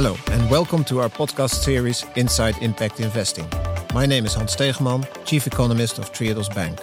Hello, 0.00 0.16
and 0.30 0.48
welcome 0.48 0.84
to 0.84 1.00
our 1.00 1.08
podcast 1.08 1.54
series 1.54 2.06
Inside 2.14 2.56
Impact 2.62 3.00
Investing. 3.00 3.48
My 3.92 4.06
name 4.06 4.26
is 4.26 4.34
Hans 4.34 4.54
Stegeman, 4.54 5.04
Chief 5.24 5.44
Economist 5.48 5.98
of 5.98 6.12
Triodos 6.12 6.54
Bank. 6.54 6.78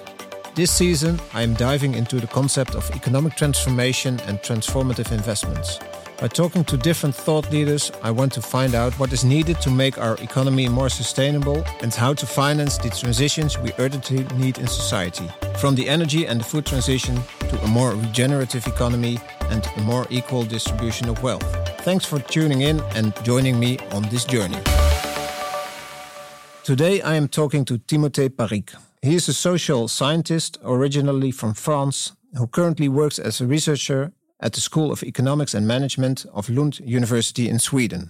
This 0.53 0.69
season, 0.69 1.17
I 1.33 1.41
am 1.41 1.53
diving 1.53 1.95
into 1.95 2.19
the 2.19 2.27
concept 2.27 2.75
of 2.75 2.91
economic 2.91 3.37
transformation 3.37 4.19
and 4.27 4.39
transformative 4.39 5.13
investments. 5.13 5.79
By 6.19 6.27
talking 6.27 6.65
to 6.65 6.75
different 6.75 7.15
thought 7.15 7.49
leaders, 7.53 7.89
I 8.03 8.11
want 8.11 8.33
to 8.33 8.41
find 8.41 8.75
out 8.75 8.91
what 8.99 9.13
is 9.13 9.23
needed 9.23 9.61
to 9.61 9.69
make 9.69 9.97
our 9.97 10.15
economy 10.15 10.67
more 10.67 10.89
sustainable 10.89 11.63
and 11.81 11.93
how 11.93 12.15
to 12.15 12.25
finance 12.25 12.77
the 12.77 12.89
transitions 12.89 13.57
we 13.57 13.71
urgently 13.79 14.25
need 14.37 14.57
in 14.57 14.67
society. 14.67 15.29
From 15.57 15.75
the 15.75 15.87
energy 15.87 16.27
and 16.27 16.41
the 16.41 16.43
food 16.43 16.65
transition 16.65 17.17
to 17.47 17.63
a 17.63 17.67
more 17.69 17.91
regenerative 17.91 18.67
economy 18.67 19.19
and 19.43 19.65
a 19.77 19.81
more 19.83 20.05
equal 20.09 20.43
distribution 20.43 21.07
of 21.07 21.23
wealth. 21.23 21.64
Thanks 21.85 22.03
for 22.03 22.17
tuning 22.17 22.61
in 22.61 22.81
and 22.95 23.13
joining 23.23 23.59
me 23.59 23.77
on 23.91 24.01
this 24.09 24.25
journey. 24.25 24.57
Today 26.63 26.99
I 27.03 27.13
am 27.13 27.27
talking 27.27 27.63
to 27.65 27.77
Timothée 27.77 28.35
Parrique. 28.35 28.73
He 29.03 29.13
is 29.13 29.29
a 29.29 29.33
social 29.33 29.87
scientist 29.87 30.57
originally 30.63 31.29
from 31.29 31.53
France 31.53 32.13
who 32.33 32.47
currently 32.47 32.89
works 32.89 33.19
as 33.19 33.39
a 33.39 33.45
researcher 33.45 34.13
at 34.39 34.53
the 34.53 34.61
School 34.61 34.91
of 34.91 35.03
Economics 35.03 35.53
and 35.53 35.67
Management 35.67 36.25
of 36.33 36.49
Lund 36.49 36.79
University 36.79 37.47
in 37.47 37.59
Sweden. 37.59 38.09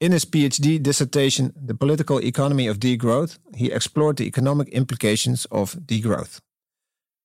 In 0.00 0.10
his 0.10 0.24
PhD 0.24 0.82
dissertation, 0.82 1.52
The 1.54 1.76
Political 1.76 2.24
Economy 2.24 2.66
of 2.66 2.80
Degrowth, 2.80 3.38
he 3.54 3.70
explored 3.70 4.16
the 4.16 4.26
economic 4.26 4.68
implications 4.70 5.46
of 5.52 5.76
degrowth. 5.86 6.40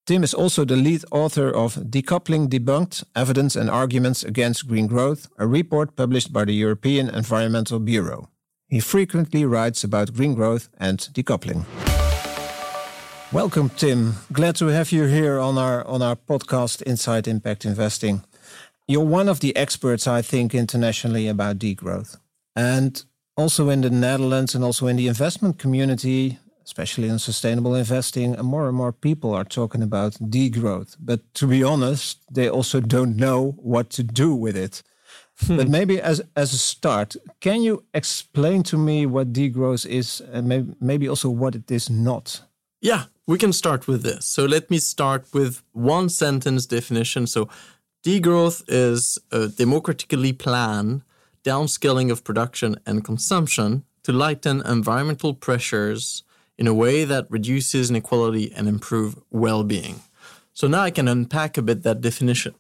Tim 0.08 0.24
is 0.24 0.34
also 0.34 0.64
the 0.64 0.78
lead 0.78 1.04
author 1.12 1.50
of 1.50 1.76
Decoupling 1.76 2.48
Debunked 2.48 3.04
Evidence 3.14 3.58
and 3.58 3.70
Arguments 3.70 4.24
Against 4.24 4.66
Green 4.66 4.88
Growth, 4.88 5.28
a 5.38 5.46
report 5.46 5.98
published 5.98 6.32
by 6.32 6.46
the 6.46 6.54
European 6.54 7.10
Environmental 7.10 7.78
Bureau. 7.78 8.30
He 8.70 8.80
frequently 8.80 9.44
writes 9.44 9.84
about 9.84 10.14
green 10.14 10.34
growth 10.34 10.70
and 10.80 10.98
decoupling. 11.12 11.66
Welcome, 13.34 13.70
Tim. 13.72 14.14
Glad 14.32 14.56
to 14.56 14.68
have 14.68 14.94
you 14.94 15.08
here 15.08 15.40
on 15.40 15.58
our 15.58 15.86
on 15.86 16.02
our 16.02 16.16
podcast, 16.16 16.82
Inside 16.84 17.28
Impact 17.28 17.66
Investing. 17.66 18.24
You're 18.88 19.12
one 19.20 19.28
of 19.28 19.42
the 19.42 19.54
experts, 19.58 20.08
I 20.08 20.22
think, 20.22 20.56
internationally 20.56 21.28
about 21.28 21.60
degrowth. 21.60 22.16
And 22.56 23.04
also 23.36 23.68
in 23.68 23.82
the 23.82 23.90
Netherlands 23.90 24.56
and 24.56 24.64
also 24.64 24.88
in 24.88 24.96
the 24.96 25.10
investment 25.10 25.60
community, 25.60 26.40
especially 26.68 27.08
in 27.08 27.20
sustainable 27.20 27.74
investing, 27.76 28.36
and 28.36 28.48
more 28.48 28.68
and 28.68 28.78
more 28.78 28.92
people 28.92 29.34
are 29.34 29.48
talking 29.60 29.82
about 29.82 30.14
degrowth. 30.14 30.96
But 31.00 31.20
to 31.36 31.48
be 31.48 31.64
honest, 31.64 32.20
they 32.30 32.50
also 32.50 32.80
don't 32.80 33.16
know 33.16 33.56
what 33.58 33.90
to 33.92 34.04
do 34.04 34.36
with 34.36 34.56
it. 34.56 34.84
Hmm. 35.40 35.58
But 35.58 35.70
maybe 35.70 36.02
as 36.02 36.22
as 36.36 36.54
a 36.54 36.58
start, 36.58 37.16
can 37.40 37.62
you 37.62 37.84
explain 37.94 38.64
to 38.64 38.78
me 38.78 39.06
what 39.06 39.34
degrowth 39.34 39.86
is 39.86 40.22
and 40.34 40.48
maybe, 40.48 40.74
maybe 40.80 41.10
also 41.10 41.30
what 41.30 41.56
it 41.56 41.72
is 41.72 41.90
not? 41.90 42.42
Yeah, 42.82 43.04
we 43.26 43.38
can 43.38 43.54
start 43.54 43.88
with 43.88 44.04
this. 44.04 44.26
So 44.26 44.46
let 44.46 44.70
me 44.70 44.80
start 44.80 45.26
with 45.34 45.62
one 45.74 46.10
sentence 46.10 46.68
definition. 46.68 47.28
So 47.28 47.50
Degrowth 48.08 48.64
is 48.70 49.20
a 49.34 49.50
democratically 49.50 50.32
planned 50.32 51.02
downscaling 51.44 52.10
of 52.10 52.24
production 52.24 52.78
and 52.86 53.04
consumption 53.04 53.84
to 54.04 54.14
lighten 54.14 54.62
environmental 54.66 55.34
pressures 55.34 56.24
in 56.58 56.68
a 56.68 56.74
way 56.74 57.06
that 57.06 57.30
reduces 57.30 57.90
inequality 57.90 58.52
and 58.54 58.68
improve 58.68 59.18
well-being. 59.32 60.02
So 60.54 60.68
now 60.68 60.82
I 60.82 60.92
can 60.92 61.08
unpack 61.08 61.58
a 61.58 61.62
bit 61.62 61.84
that 61.84 62.02
definition. 62.02 62.56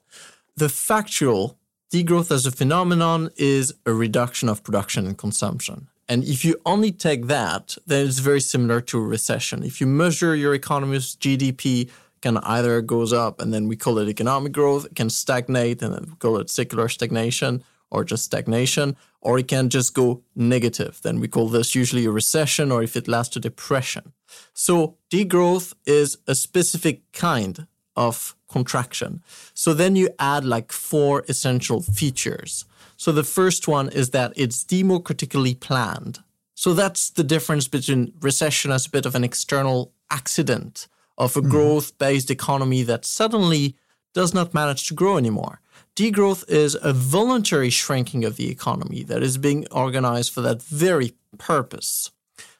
The 0.55 0.69
factual 0.69 1.57
degrowth 1.91 2.31
as 2.31 2.45
a 2.45 2.51
phenomenon 2.51 3.29
is 3.37 3.73
a 3.85 3.93
reduction 3.93 4.49
of 4.49 4.63
production 4.63 5.07
and 5.07 5.17
consumption. 5.17 5.87
And 6.09 6.23
if 6.23 6.45
you 6.45 6.55
only 6.65 6.91
take 6.91 7.27
that, 7.27 7.75
then 7.85 8.07
it's 8.07 8.19
very 8.19 8.39
similar 8.39 8.81
to 8.81 8.97
a 8.97 9.01
recession. 9.01 9.63
If 9.63 9.81
you 9.81 9.87
measure 9.87 10.35
your 10.35 10.53
economy's 10.53 11.15
GDP 11.15 11.89
can 12.21 12.37
either 12.37 12.81
goes 12.81 13.13
up 13.13 13.41
and 13.41 13.53
then 13.53 13.67
we 13.67 13.75
call 13.75 13.99
it 13.99 14.09
economic 14.09 14.51
growth, 14.51 14.85
it 14.85 14.95
can 14.95 15.09
stagnate 15.09 15.81
and 15.81 15.93
then 15.93 16.05
we 16.09 16.15
call 16.15 16.37
it 16.37 16.49
secular 16.49 16.87
stagnation 16.89 17.63
or 17.89 18.03
just 18.03 18.25
stagnation, 18.25 18.95
or 19.21 19.39
it 19.39 19.47
can 19.47 19.69
just 19.69 19.93
go 19.93 20.23
negative. 20.35 20.99
Then 21.01 21.19
we 21.19 21.27
call 21.27 21.49
this 21.49 21.75
usually 21.75 22.05
a 22.05 22.11
recession 22.11 22.71
or 22.71 22.83
if 22.83 22.95
it 22.95 23.07
lasts 23.07 23.33
to 23.33 23.39
depression. 23.39 24.13
So 24.53 24.97
degrowth 25.09 25.73
is 25.85 26.17
a 26.27 26.35
specific 26.35 27.01
kind 27.13 27.67
of 27.95 28.35
contraction. 28.49 29.21
So 29.53 29.73
then 29.73 29.95
you 29.95 30.09
add 30.19 30.45
like 30.45 30.71
four 30.71 31.23
essential 31.27 31.81
features. 31.81 32.65
So 32.95 33.11
the 33.11 33.23
first 33.23 33.67
one 33.67 33.89
is 33.89 34.11
that 34.11 34.33
it's 34.35 34.63
democratically 34.63 35.55
planned. 35.55 36.19
So 36.55 36.73
that's 36.73 37.09
the 37.09 37.23
difference 37.23 37.67
between 37.67 38.13
recession 38.21 38.71
as 38.71 38.87
a 38.87 38.89
bit 38.89 39.05
of 39.05 39.15
an 39.15 39.23
external 39.23 39.93
accident 40.09 40.87
of 41.17 41.35
a 41.35 41.39
mm-hmm. 41.39 41.49
growth 41.49 41.97
based 41.97 42.31
economy 42.31 42.83
that 42.83 43.05
suddenly 43.05 43.75
does 44.13 44.33
not 44.33 44.53
manage 44.53 44.87
to 44.87 44.93
grow 44.93 45.17
anymore. 45.17 45.61
Degrowth 45.97 46.47
is 46.47 46.77
a 46.83 46.93
voluntary 46.93 47.71
shrinking 47.71 48.23
of 48.23 48.35
the 48.35 48.51
economy 48.51 49.01
that 49.01 49.23
is 49.23 49.39
being 49.39 49.65
organized 49.71 50.31
for 50.31 50.41
that 50.41 50.61
very 50.61 51.15
purpose. 51.39 52.11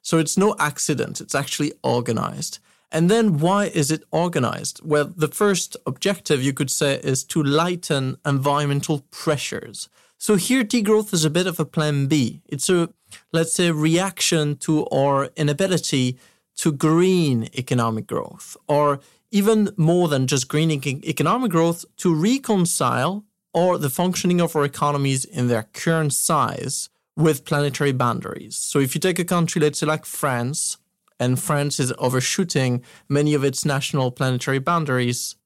So 0.02 0.18
it's 0.18 0.40
no 0.40 0.56
accident, 0.58 1.22
it's 1.22 1.36
actually 1.36 1.74
organized. 1.84 2.58
And 2.92 3.12
then 3.12 3.38
why 3.38 3.66
is 3.66 3.92
it 3.92 4.04
organized? 4.10 4.82
Well, 4.84 5.14
the 5.16 5.28
first 5.28 5.78
objective 5.86 6.42
you 6.42 6.52
could 6.52 6.72
say 6.72 7.00
is 7.04 7.24
to 7.26 7.44
lighten 7.44 8.18
environmental 8.26 9.06
pressures. 9.12 9.88
So 10.18 10.34
here 10.34 10.64
degrowth 10.64 11.14
is 11.14 11.24
a 11.24 11.30
bit 11.30 11.46
of 11.46 11.60
a 11.60 11.66
plan 11.66 12.08
B. 12.08 12.42
It's 12.48 12.70
a, 12.70 12.90
let's 13.32 13.54
say, 13.54 13.70
reaction 13.70 14.56
to 14.66 14.88
our 14.88 15.30
inability 15.36 16.18
to 16.56 16.72
green 16.72 17.50
economic 17.56 18.08
growth, 18.08 18.58
or 18.68 19.00
even 19.30 19.70
more 19.78 20.08
than 20.08 20.26
just 20.26 20.48
green 20.48 20.72
economic 20.72 21.52
growth, 21.52 21.86
to 21.98 22.16
reconcile 22.16 23.26
or 23.58 23.80
the 23.80 23.90
functioning 23.90 24.40
of 24.40 24.56
our 24.56 24.64
economies 24.64 25.26
in 25.26 25.48
their 25.48 25.64
current 25.74 26.14
size 26.14 26.90
with 27.16 27.44
planetary 27.44 27.92
boundaries. 27.92 28.56
So 28.56 28.78
if 28.78 28.94
you 28.94 29.02
take 29.02 29.18
a 29.18 29.26
country, 29.26 29.60
let's 29.60 29.80
say 29.80 29.88
like 29.88 30.06
France, 30.06 30.78
and 31.20 31.40
France 31.40 31.80
is 31.80 31.92
overshooting 31.98 32.84
many 33.10 33.34
of 33.34 33.44
its 33.44 33.66
national 33.66 34.12
planetary 34.12 34.60
boundaries, 34.60 35.38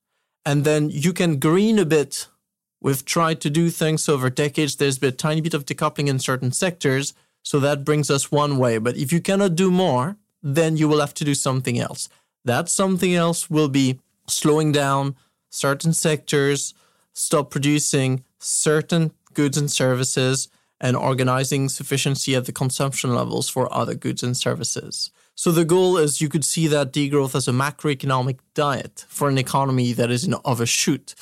and 0.45 0.65
then 0.65 0.89
you 0.89 1.13
can 1.13 1.39
green 1.39 1.79
a 1.79 1.85
bit. 1.85 2.27
We've 2.81 3.05
tried 3.05 3.39
to 3.41 3.49
do 3.49 3.69
things 3.69 4.09
over 4.09 4.29
decades. 4.29 4.75
There's 4.75 4.99
been 4.99 5.13
a 5.13 5.25
tiny 5.27 5.39
bit 5.39 5.53
of 5.53 5.65
decoupling 5.65 6.09
in 6.09 6.19
certain 6.19 6.51
sectors. 6.51 7.13
So 7.43 7.61
that 7.61 7.85
brings 7.85 8.09
us 8.09 8.29
one 8.29 8.57
way. 8.57 8.77
But 8.77 8.97
if 8.97 9.13
you 9.13 9.21
cannot 9.21 9.55
do 9.55 9.71
more, 9.71 10.17
then 10.43 10.75
you 10.75 10.89
will 10.89 10.99
have 10.99 11.13
to 11.13 11.23
do 11.23 11.35
something 11.35 11.79
else. 11.79 12.09
That 12.43 12.67
something 12.67 13.15
else 13.15 13.49
will 13.49 13.69
be 13.69 13.99
slowing 14.27 14.73
down 14.73 15.15
certain 15.49 15.93
sectors, 15.93 16.73
stop 17.13 17.49
producing 17.51 18.23
certain 18.39 19.11
goods 19.33 19.57
and 19.57 19.71
services, 19.71 20.49
and 20.81 20.97
organizing 20.97 21.69
sufficiency 21.69 22.35
at 22.35 22.45
the 22.45 22.51
consumption 22.51 23.13
levels 23.13 23.47
for 23.47 23.71
other 23.71 23.93
goods 23.93 24.23
and 24.23 24.35
services. 24.35 25.11
So 25.35 25.51
the 25.51 25.63
goal 25.63 25.97
is 25.97 26.21
you 26.21 26.27
could 26.27 26.43
see 26.43 26.67
that 26.67 26.91
degrowth 26.91 27.35
as 27.35 27.47
a 27.47 27.51
macroeconomic 27.51 28.39
diet 28.55 29.05
for 29.07 29.29
an 29.29 29.37
economy 29.37 29.93
that 29.93 30.11
is 30.11 30.25
in 30.25 30.35
overshoot. 30.43 31.13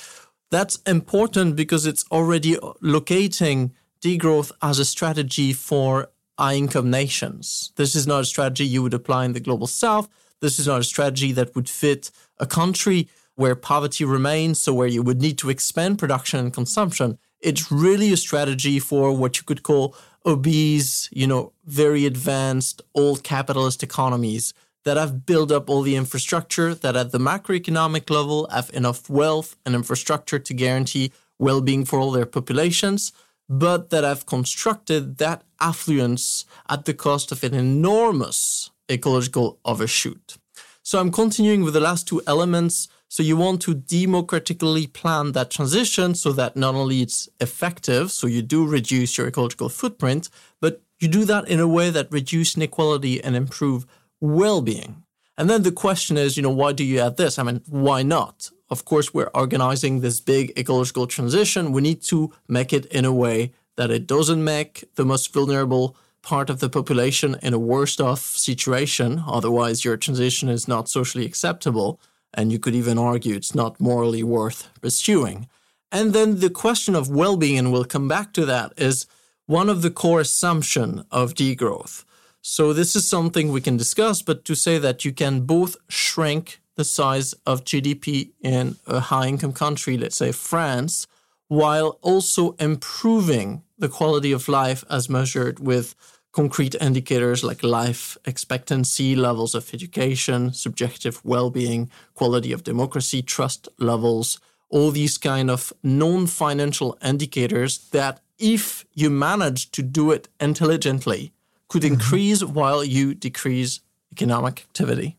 That's 0.50 0.78
important 0.88 1.56
because 1.56 1.86
it's 1.86 2.06
already 2.10 2.58
locating 2.82 3.74
degrowth 4.02 4.52
as 4.62 4.80
a 4.80 4.86
strategy 4.86 5.54
for 5.54 6.10
high 6.40 6.56
income 6.56 6.90
nations. 6.90 7.74
This 7.76 7.96
is 7.96 8.08
not 8.08 8.22
a 8.22 8.26
strategy 8.26 8.66
you 8.66 8.82
would 8.82 8.94
apply 8.94 9.26
in 9.26 9.34
the 9.34 9.42
global 9.42 9.68
south. 9.68 10.08
This 10.40 10.58
is 10.58 10.68
not 10.68 10.80
a 10.80 10.86
strategy 10.86 11.34
that 11.34 11.54
would 11.54 11.68
fit 11.68 12.12
a 12.40 12.48
country 12.48 13.10
where 13.40 13.56
poverty 13.56 14.04
remains, 14.04 14.60
so 14.60 14.74
where 14.74 14.94
you 14.96 15.02
would 15.02 15.22
need 15.22 15.38
to 15.38 15.50
expand 15.50 15.98
production 15.98 16.40
and 16.40 16.54
consumption. 16.54 17.18
It's 17.40 17.72
really 17.72 18.12
a 18.12 18.18
strategy 18.18 18.80
for 18.80 19.06
what 19.16 19.38
you 19.38 19.44
could 19.44 19.64
call 19.64 19.96
obese, 20.26 21.08
you 21.12 21.26
know, 21.26 21.54
very 21.66 22.06
advanced 22.06 22.82
old 22.94 23.24
capitalist 23.24 23.82
economies 23.82 24.54
that 24.84 24.98
have 24.98 25.26
built 25.26 25.52
up 25.52 25.70
all 25.70 25.84
the 25.84 25.96
infrastructure 25.96 26.76
that 26.76 26.98
at 26.98 27.14
the 27.14 27.18
macroeconomic 27.18 28.10
level 28.10 28.46
have 28.52 28.70
enough 28.74 29.10
wealth 29.10 29.56
and 29.66 29.74
infrastructure 29.74 30.40
to 30.40 30.54
guarantee 30.54 31.14
well-being 31.38 31.86
for 31.86 31.98
all 32.00 32.12
their 32.12 32.26
populations 32.26 33.14
but 33.50 33.90
that 33.90 34.04
have 34.04 34.26
constructed 34.26 35.18
that 35.18 35.44
affluence 35.60 36.46
at 36.70 36.86
the 36.86 36.94
cost 36.94 37.32
of 37.32 37.44
an 37.44 37.56
enormous 37.56 38.70
ecological 38.92 39.60
overshoot. 39.66 40.38
So 40.84 41.00
I'm 41.00 41.12
continuing 41.12 41.64
with 41.64 41.74
the 41.74 41.80
last 41.80 42.08
two 42.08 42.22
elements. 42.28 42.88
So 43.12 43.24
you 43.24 43.38
want 43.38 43.62
to 43.64 43.74
democratically 43.74 44.86
plan 44.86 45.32
that 45.32 45.50
transition 45.50 46.14
so 46.14 46.32
that 46.34 46.56
not 46.56 46.76
only 46.76 47.02
it's 47.02 47.28
effective, 47.40 48.12
so 48.12 48.28
you 48.28 48.44
do 48.44 48.68
reduce 48.68 49.18
your 49.18 49.28
ecological 49.28 49.68
footprint, 49.68 50.30
but 50.62 50.84
you 51.00 51.08
do 51.08 51.26
that 51.26 51.48
in 51.48 51.60
a 51.60 51.68
way 51.68 51.90
that 51.90 52.12
reduce 52.12 52.56
inequality 52.56 53.22
and 53.24 53.36
improve 53.36 53.88
well-being. 54.22 55.04
And 55.40 55.50
then 55.50 55.64
the 55.64 55.72
question 55.72 56.18
is, 56.18 56.38
you 56.38 56.44
know, 56.44 56.52
why 56.52 56.72
do 56.72 56.84
you 56.84 57.00
add 57.00 57.18
this? 57.18 57.40
I 57.40 57.44
mean, 57.44 57.62
why 57.68 58.04
not? 58.04 58.52
Of 58.70 58.86
course, 58.86 59.12
we're 59.12 59.32
organizing 59.34 60.02
this 60.02 60.22
big 60.22 60.54
ecological 60.56 61.08
transition. 61.08 61.72
We 61.72 61.82
need 61.82 62.04
to 62.04 62.32
make 62.48 62.72
it 62.74 62.86
in 62.88 63.06
a 63.06 63.14
way 63.14 63.54
that 63.76 63.90
it 63.90 64.06
doesn't 64.06 64.44
make 64.44 64.84
the 64.96 65.06
most 65.06 65.34
vulnerable 65.34 65.96
part 66.22 66.52
of 66.52 66.60
the 66.60 66.70
population 66.70 67.38
in 67.42 67.56
a 67.56 67.60
worse 67.60 68.00
off 68.00 68.20
situation. 68.20 69.24
Otherwise, 69.26 69.84
your 69.84 69.98
transition 69.98 70.48
is 70.50 70.68
not 70.68 70.90
socially 70.90 71.26
acceptable. 71.26 72.00
And 72.34 72.52
you 72.52 72.60
could 72.60 72.76
even 72.76 72.98
argue 72.98 73.36
it's 73.36 73.56
not 73.56 73.80
morally 73.80 74.24
worth 74.24 74.70
pursuing. 74.82 75.48
And 75.92 76.14
then 76.14 76.40
the 76.40 76.50
question 76.50 76.96
of 76.96 77.10
well 77.10 77.38
being, 77.38 77.58
and 77.58 77.72
we'll 77.72 77.86
come 77.86 78.08
back 78.08 78.34
to 78.34 78.46
that, 78.46 78.74
is 78.78 79.08
one 79.48 79.70
of 79.70 79.82
the 79.82 79.90
core 79.90 80.22
assumption 80.22 81.04
of 81.12 81.34
degrowth. 81.34 82.06
So 82.42 82.72
this 82.72 82.96
is 82.96 83.08
something 83.08 83.52
we 83.52 83.62
can 83.62 83.78
discuss, 83.78 84.22
but 84.22 84.46
to 84.46 84.56
say 84.56 84.78
that 84.78 85.04
you 85.04 85.12
can 85.12 85.42
both 85.42 85.76
shrink 85.90 86.62
the 86.76 86.86
size 86.86 87.34
of 87.46 87.66
GDP 87.66 88.32
in 88.42 88.78
a 88.88 89.00
high 89.00 89.28
income 89.28 89.52
country, 89.52 89.98
let's 89.98 90.16
say 90.16 90.32
France, 90.32 91.08
while 91.48 92.00
also 92.02 92.52
improving 92.60 93.64
the 93.78 93.90
quality 93.90 94.32
of 94.32 94.48
life 94.48 94.84
as 94.90 95.10
measured 95.10 95.60
with 95.60 95.96
concrete 96.40 96.76
indicators 96.80 97.44
like 97.44 97.62
life 97.64 98.18
expectancy, 98.24 99.14
levels 99.14 99.54
of 99.54 99.74
education, 99.74 100.54
subjective 100.54 101.20
well 101.26 101.50
being, 101.50 101.90
quality 102.14 102.54
of 102.54 102.64
democracy, 102.64 103.22
trust 103.22 103.68
levels, 103.78 104.40
all 104.70 104.90
these 104.92 105.18
kind 105.18 105.50
of 105.52 105.74
non 105.84 106.28
financial 106.28 106.98
indicators 107.04 107.90
that, 107.92 108.22
if 108.38 108.86
you 108.94 109.10
manage 109.10 109.70
to 109.72 109.82
do 109.82 110.12
it 110.12 110.30
intelligently, 110.40 111.34
could 111.68 111.84
mm-hmm. 111.84 111.96
increase 111.96 112.42
while 112.42 112.86
you 112.86 113.14
decrease 113.14 113.82
economic 114.10 114.62
activity. 114.70 115.18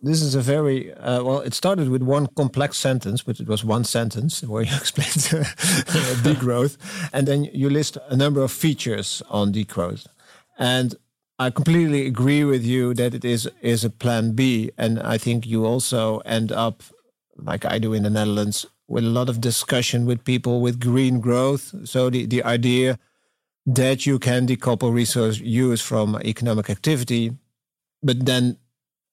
This 0.00 0.22
is 0.22 0.36
a 0.36 0.40
very 0.40 0.92
uh, 0.94 1.24
well. 1.24 1.40
It 1.40 1.54
started 1.54 1.88
with 1.88 2.02
one 2.02 2.26
complex 2.36 2.76
sentence, 2.76 3.22
but 3.26 3.40
it 3.40 3.48
was 3.48 3.64
one 3.64 3.84
sentence 3.84 4.42
where 4.44 4.62
you 4.62 4.76
explained 4.82 5.22
degrowth, 6.28 6.76
and 7.12 7.26
then 7.26 7.44
you 7.52 7.68
list 7.68 7.98
a 8.08 8.16
number 8.16 8.42
of 8.44 8.52
features 8.52 9.22
on 9.28 9.52
degrowth. 9.52 10.06
And 10.58 10.94
I 11.38 11.50
completely 11.50 12.06
agree 12.06 12.44
with 12.44 12.64
you 12.64 12.94
that 12.94 13.14
it 13.14 13.24
is 13.24 13.48
is 13.60 13.84
a 13.84 13.90
plan 13.90 14.32
B, 14.32 14.70
and 14.78 15.00
I 15.00 15.18
think 15.18 15.46
you 15.46 15.64
also 15.64 16.18
end 16.18 16.52
up, 16.52 16.82
like 17.36 17.64
I 17.64 17.78
do 17.78 17.94
in 17.94 18.02
the 18.02 18.10
Netherlands, 18.10 18.66
with 18.86 19.04
a 19.04 19.08
lot 19.08 19.28
of 19.28 19.40
discussion 19.40 20.06
with 20.06 20.24
people 20.24 20.60
with 20.60 20.78
green 20.78 21.20
growth. 21.20 21.74
So 21.84 22.10
the 22.10 22.26
the 22.26 22.44
idea 22.44 22.98
that 23.66 24.06
you 24.06 24.18
can 24.18 24.46
decouple 24.46 24.92
resource 24.92 25.38
use 25.38 25.80
from 25.80 26.16
economic 26.24 26.68
activity, 26.70 27.32
but 28.02 28.26
then 28.26 28.56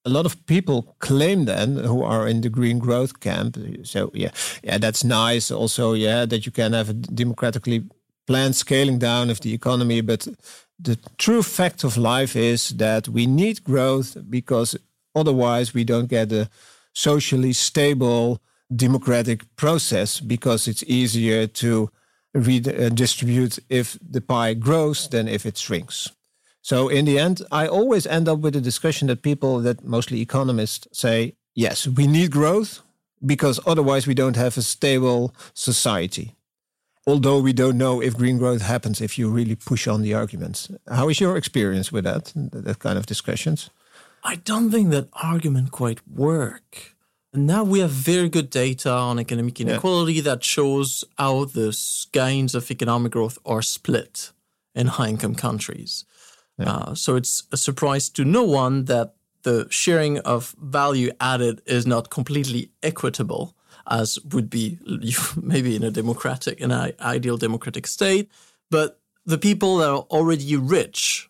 a 0.06 0.10
lot 0.10 0.26
of 0.26 0.46
people 0.46 0.96
claim 1.00 1.46
then 1.46 1.78
who 1.78 2.04
are 2.04 2.28
in 2.28 2.42
the 2.42 2.50
green 2.50 2.80
growth 2.80 3.20
camp. 3.20 3.58
So 3.84 4.12
yeah, 4.14 4.32
yeah, 4.64 4.78
that's 4.78 5.04
nice. 5.04 5.52
Also, 5.52 5.94
yeah, 5.94 6.26
that 6.26 6.46
you 6.46 6.52
can 6.52 6.74
have 6.74 6.90
a 6.90 6.94
democratically 6.94 7.84
planned 8.28 8.56
scaling 8.56 9.00
down 9.00 9.30
of 9.30 9.40
the 9.40 9.54
economy, 9.54 10.02
but 10.02 10.28
the 10.80 10.98
true 11.18 11.44
fact 11.44 11.84
of 11.84 11.98
life 11.98 12.36
is 12.36 12.70
that 12.70 13.08
we 13.08 13.26
need 13.26 13.64
growth 13.64 14.18
because 14.30 14.78
otherwise 15.14 15.74
we 15.74 15.84
don't 15.84 16.08
get 16.08 16.32
a 16.32 16.50
socially 16.94 17.54
stable 17.54 18.42
democratic 18.74 19.44
process 19.56 20.20
because 20.20 20.68
it's 20.68 20.84
easier 20.84 21.48
to 21.48 21.90
redistribute 22.34 23.60
uh, 23.60 23.62
if 23.70 23.98
the 24.02 24.22
pie 24.22 24.54
grows 24.54 25.10
than 25.10 25.28
if 25.28 25.46
it 25.46 25.58
shrinks. 25.58 26.12
So 26.62 26.88
in 26.88 27.06
the 27.06 27.18
end, 27.18 27.42
I 27.52 27.68
always 27.68 28.06
end 28.06 28.30
up 28.30 28.40
with 28.40 28.56
a 28.56 28.62
discussion 28.62 29.08
that 29.08 29.22
people 29.22 29.60
that 29.62 29.84
mostly 29.84 30.22
economists 30.22 30.88
say, 30.92 31.36
yes, 31.56 31.88
we 31.88 32.06
need 32.06 32.32
growth 32.32 32.82
because 33.26 33.60
otherwise 33.66 34.08
we 34.08 34.14
don't 34.14 34.36
have 34.36 34.58
a 34.58 34.62
stable 34.62 35.34
society 35.54 36.36
although 37.10 37.40
we 37.40 37.54
don't 37.54 37.78
know 37.78 38.02
if 38.02 38.16
green 38.16 38.38
growth 38.38 38.62
happens 38.62 39.02
if 39.02 39.18
you 39.18 39.30
really 39.30 39.56
push 39.56 39.88
on 39.88 40.02
the 40.02 40.14
arguments. 40.14 40.70
How 40.88 41.10
is 41.10 41.20
your 41.20 41.38
experience 41.38 41.92
with 41.92 42.04
that, 42.04 42.32
that 42.36 42.80
kind 42.80 42.98
of 42.98 43.06
discussions? 43.06 43.70
I 44.24 44.36
don't 44.36 44.70
think 44.70 44.92
that 44.92 45.08
argument 45.14 45.72
quite 45.72 46.02
work. 46.08 46.96
Now 47.34 47.64
we 47.64 47.80
have 47.80 47.92
very 47.92 48.30
good 48.30 48.50
data 48.50 48.92
on 48.92 49.20
economic 49.20 49.60
inequality 49.62 50.14
yeah. 50.14 50.24
that 50.24 50.44
shows 50.44 51.04
how 51.18 51.46
the 51.46 51.78
gains 52.12 52.56
of 52.56 52.70
economic 52.70 53.12
growth 53.12 53.38
are 53.46 53.62
split 53.62 54.32
in 54.76 54.88
high 54.88 55.10
income 55.10 55.36
countries. 55.36 56.06
Yeah. 56.58 56.72
Uh, 56.72 56.96
so 56.96 57.16
it's 57.16 57.44
a 57.52 57.58
surprise 57.58 58.10
to 58.10 58.26
no 58.26 58.44
one 58.44 58.86
that 58.86 59.14
the 59.44 59.68
sharing 59.70 60.20
of 60.20 60.56
value 60.60 61.12
added 61.20 61.62
is 61.66 61.88
not 61.88 62.10
completely 62.10 62.72
equitable 62.84 63.56
as 63.90 64.20
would 64.32 64.50
be 64.50 64.80
maybe 65.42 65.76
in 65.76 65.84
a 65.84 65.92
democratic, 65.92 66.60
in 66.60 66.72
an 66.72 66.94
ideal 67.00 67.38
democratic 67.38 67.88
state. 67.88 68.30
But 68.70 69.00
the 69.26 69.38
people 69.38 69.78
that 69.78 69.90
are 69.90 70.06
already 70.10 70.56
rich 70.56 71.30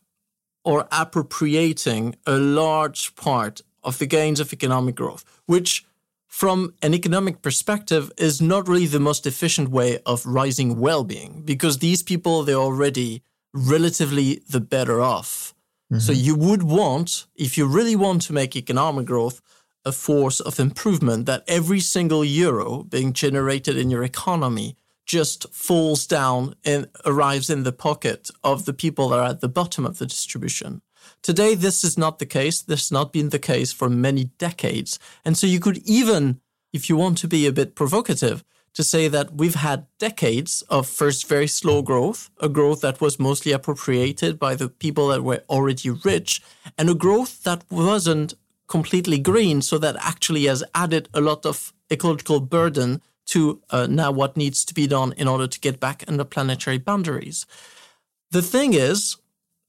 are 0.66 0.88
appropriating 0.92 2.16
a 2.26 2.38
large 2.38 3.16
part 3.16 3.62
of 3.84 3.98
the 3.98 4.06
gains 4.06 4.40
of 4.40 4.52
economic 4.54 4.96
growth, 4.96 5.24
which 5.46 5.86
from 6.28 6.74
an 6.82 6.94
economic 6.94 7.42
perspective 7.42 8.12
is 8.18 8.42
not 8.42 8.68
really 8.68 8.86
the 8.86 9.00
most 9.00 9.26
efficient 9.26 9.70
way 9.70 10.00
of 10.06 10.26
rising 10.26 10.80
well-being 10.80 11.42
because 11.44 11.80
these 11.80 12.04
people 12.04 12.44
they're 12.44 12.56
already 12.56 13.24
relatively 13.54 14.44
the 14.48 14.60
better 14.60 15.02
off. 15.02 15.56
Mm-hmm. 15.92 16.00
So 16.00 16.12
you 16.12 16.36
would 16.36 16.64
want 16.64 17.26
if 17.36 17.58
you 17.58 17.66
really 17.66 17.96
want 17.96 18.22
to 18.24 18.34
make 18.34 18.56
economic 18.56 19.08
growth 19.08 19.42
a 19.86 19.92
force 19.92 20.40
of 20.40 20.60
improvement 20.60 21.26
that 21.26 21.44
every 21.48 21.80
single 21.80 22.24
euro 22.26 22.84
being 22.84 23.14
generated 23.14 23.78
in 23.78 23.90
your 23.90 24.04
economy 24.04 24.76
just 25.06 25.52
falls 25.52 26.06
down 26.06 26.54
and 26.64 26.88
arrives 27.06 27.50
in 27.50 27.64
the 27.64 27.72
pocket 27.72 28.30
of 28.44 28.66
the 28.66 28.74
people 28.74 29.10
that 29.10 29.20
are 29.20 29.30
at 29.30 29.42
the 29.42 29.50
bottom 29.50 29.86
of 29.86 29.98
the 29.98 30.06
distribution. 30.06 30.82
Today, 31.24 31.56
this 31.56 31.84
is 31.84 31.98
not 31.98 32.20
the 32.20 32.26
case. 32.26 32.62
This 32.62 32.82
has 32.82 32.92
not 32.92 33.12
been 33.12 33.30
the 33.30 33.40
case 33.40 33.74
for 33.74 33.90
many 33.90 34.26
decades. 34.38 35.00
And 35.26 35.38
so 35.38 35.48
you 35.48 35.60
could 35.60 35.80
even, 35.80 36.42
if 36.72 36.90
you 36.90 36.96
want 36.96 37.18
to 37.20 37.28
be 37.28 37.48
a 37.48 37.52
bit 37.52 37.74
provocative, 37.74 38.44
to 38.74 38.84
say 38.84 39.08
that 39.08 39.34
we've 39.34 39.56
had 39.56 39.88
decades 39.98 40.62
of 40.70 40.88
first 40.88 41.28
very 41.28 41.48
slow 41.48 41.82
growth, 41.82 42.30
a 42.40 42.48
growth 42.48 42.82
that 42.82 43.02
was 43.02 43.20
mostly 43.20 43.52
appropriated 43.52 44.38
by 44.38 44.56
the 44.56 44.70
people 44.70 45.08
that 45.08 45.24
were 45.24 45.44
already 45.50 45.90
rich, 45.90 46.42
and 46.78 46.90
a 46.90 46.94
growth 46.94 47.44
that 47.44 47.64
wasn't 47.72 48.36
completely 48.70 49.20
green. 49.20 49.62
So 49.62 49.78
that 49.80 49.98
actually 50.00 50.46
has 50.46 50.64
added 50.74 51.10
a 51.14 51.20
lot 51.20 51.46
of 51.46 51.74
ecological 51.92 52.40
burden 52.40 53.02
to 53.26 53.62
uh, 53.70 53.88
now 53.88 54.12
what 54.12 54.38
needs 54.38 54.64
to 54.66 54.74
be 54.74 54.88
done 54.88 55.14
in 55.18 55.28
order 55.28 55.48
to 55.48 55.60
get 55.60 55.80
back 55.80 56.04
under 56.08 56.24
planetary 56.24 56.78
boundaries. 56.78 57.46
The 58.32 58.42
thing 58.42 58.74
is 58.74 59.18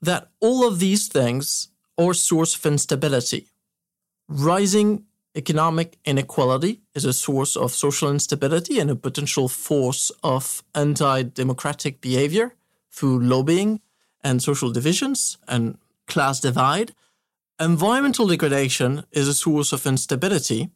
that 0.00 0.29
all 0.41 0.67
of 0.67 0.79
these 0.79 1.09
things 1.09 1.69
are 1.99 2.14
source 2.14 2.54
of 2.54 2.64
instability. 2.64 3.49
Rising 4.28 5.04
economic 5.35 5.99
inequality 6.04 6.80
is 6.95 7.04
a 7.04 7.12
source 7.12 7.57
of 7.57 7.73
social 7.73 8.11
instability 8.11 8.78
and 8.80 8.90
a 8.90 8.97
potential 8.97 9.49
force 9.49 10.11
of 10.23 10.62
anti-democratic 10.75 12.00
behavior 12.00 12.54
through 12.90 13.21
lobbying 13.21 13.80
and 14.25 14.42
social 14.42 14.73
divisions 14.73 15.38
and 15.47 15.78
class 16.07 16.40
divide. 16.40 16.92
Environmental 17.61 18.26
degradation 18.26 19.05
is 19.12 19.29
a 19.29 19.35
source 19.35 19.75
of 19.75 19.85
instability. 19.85 20.71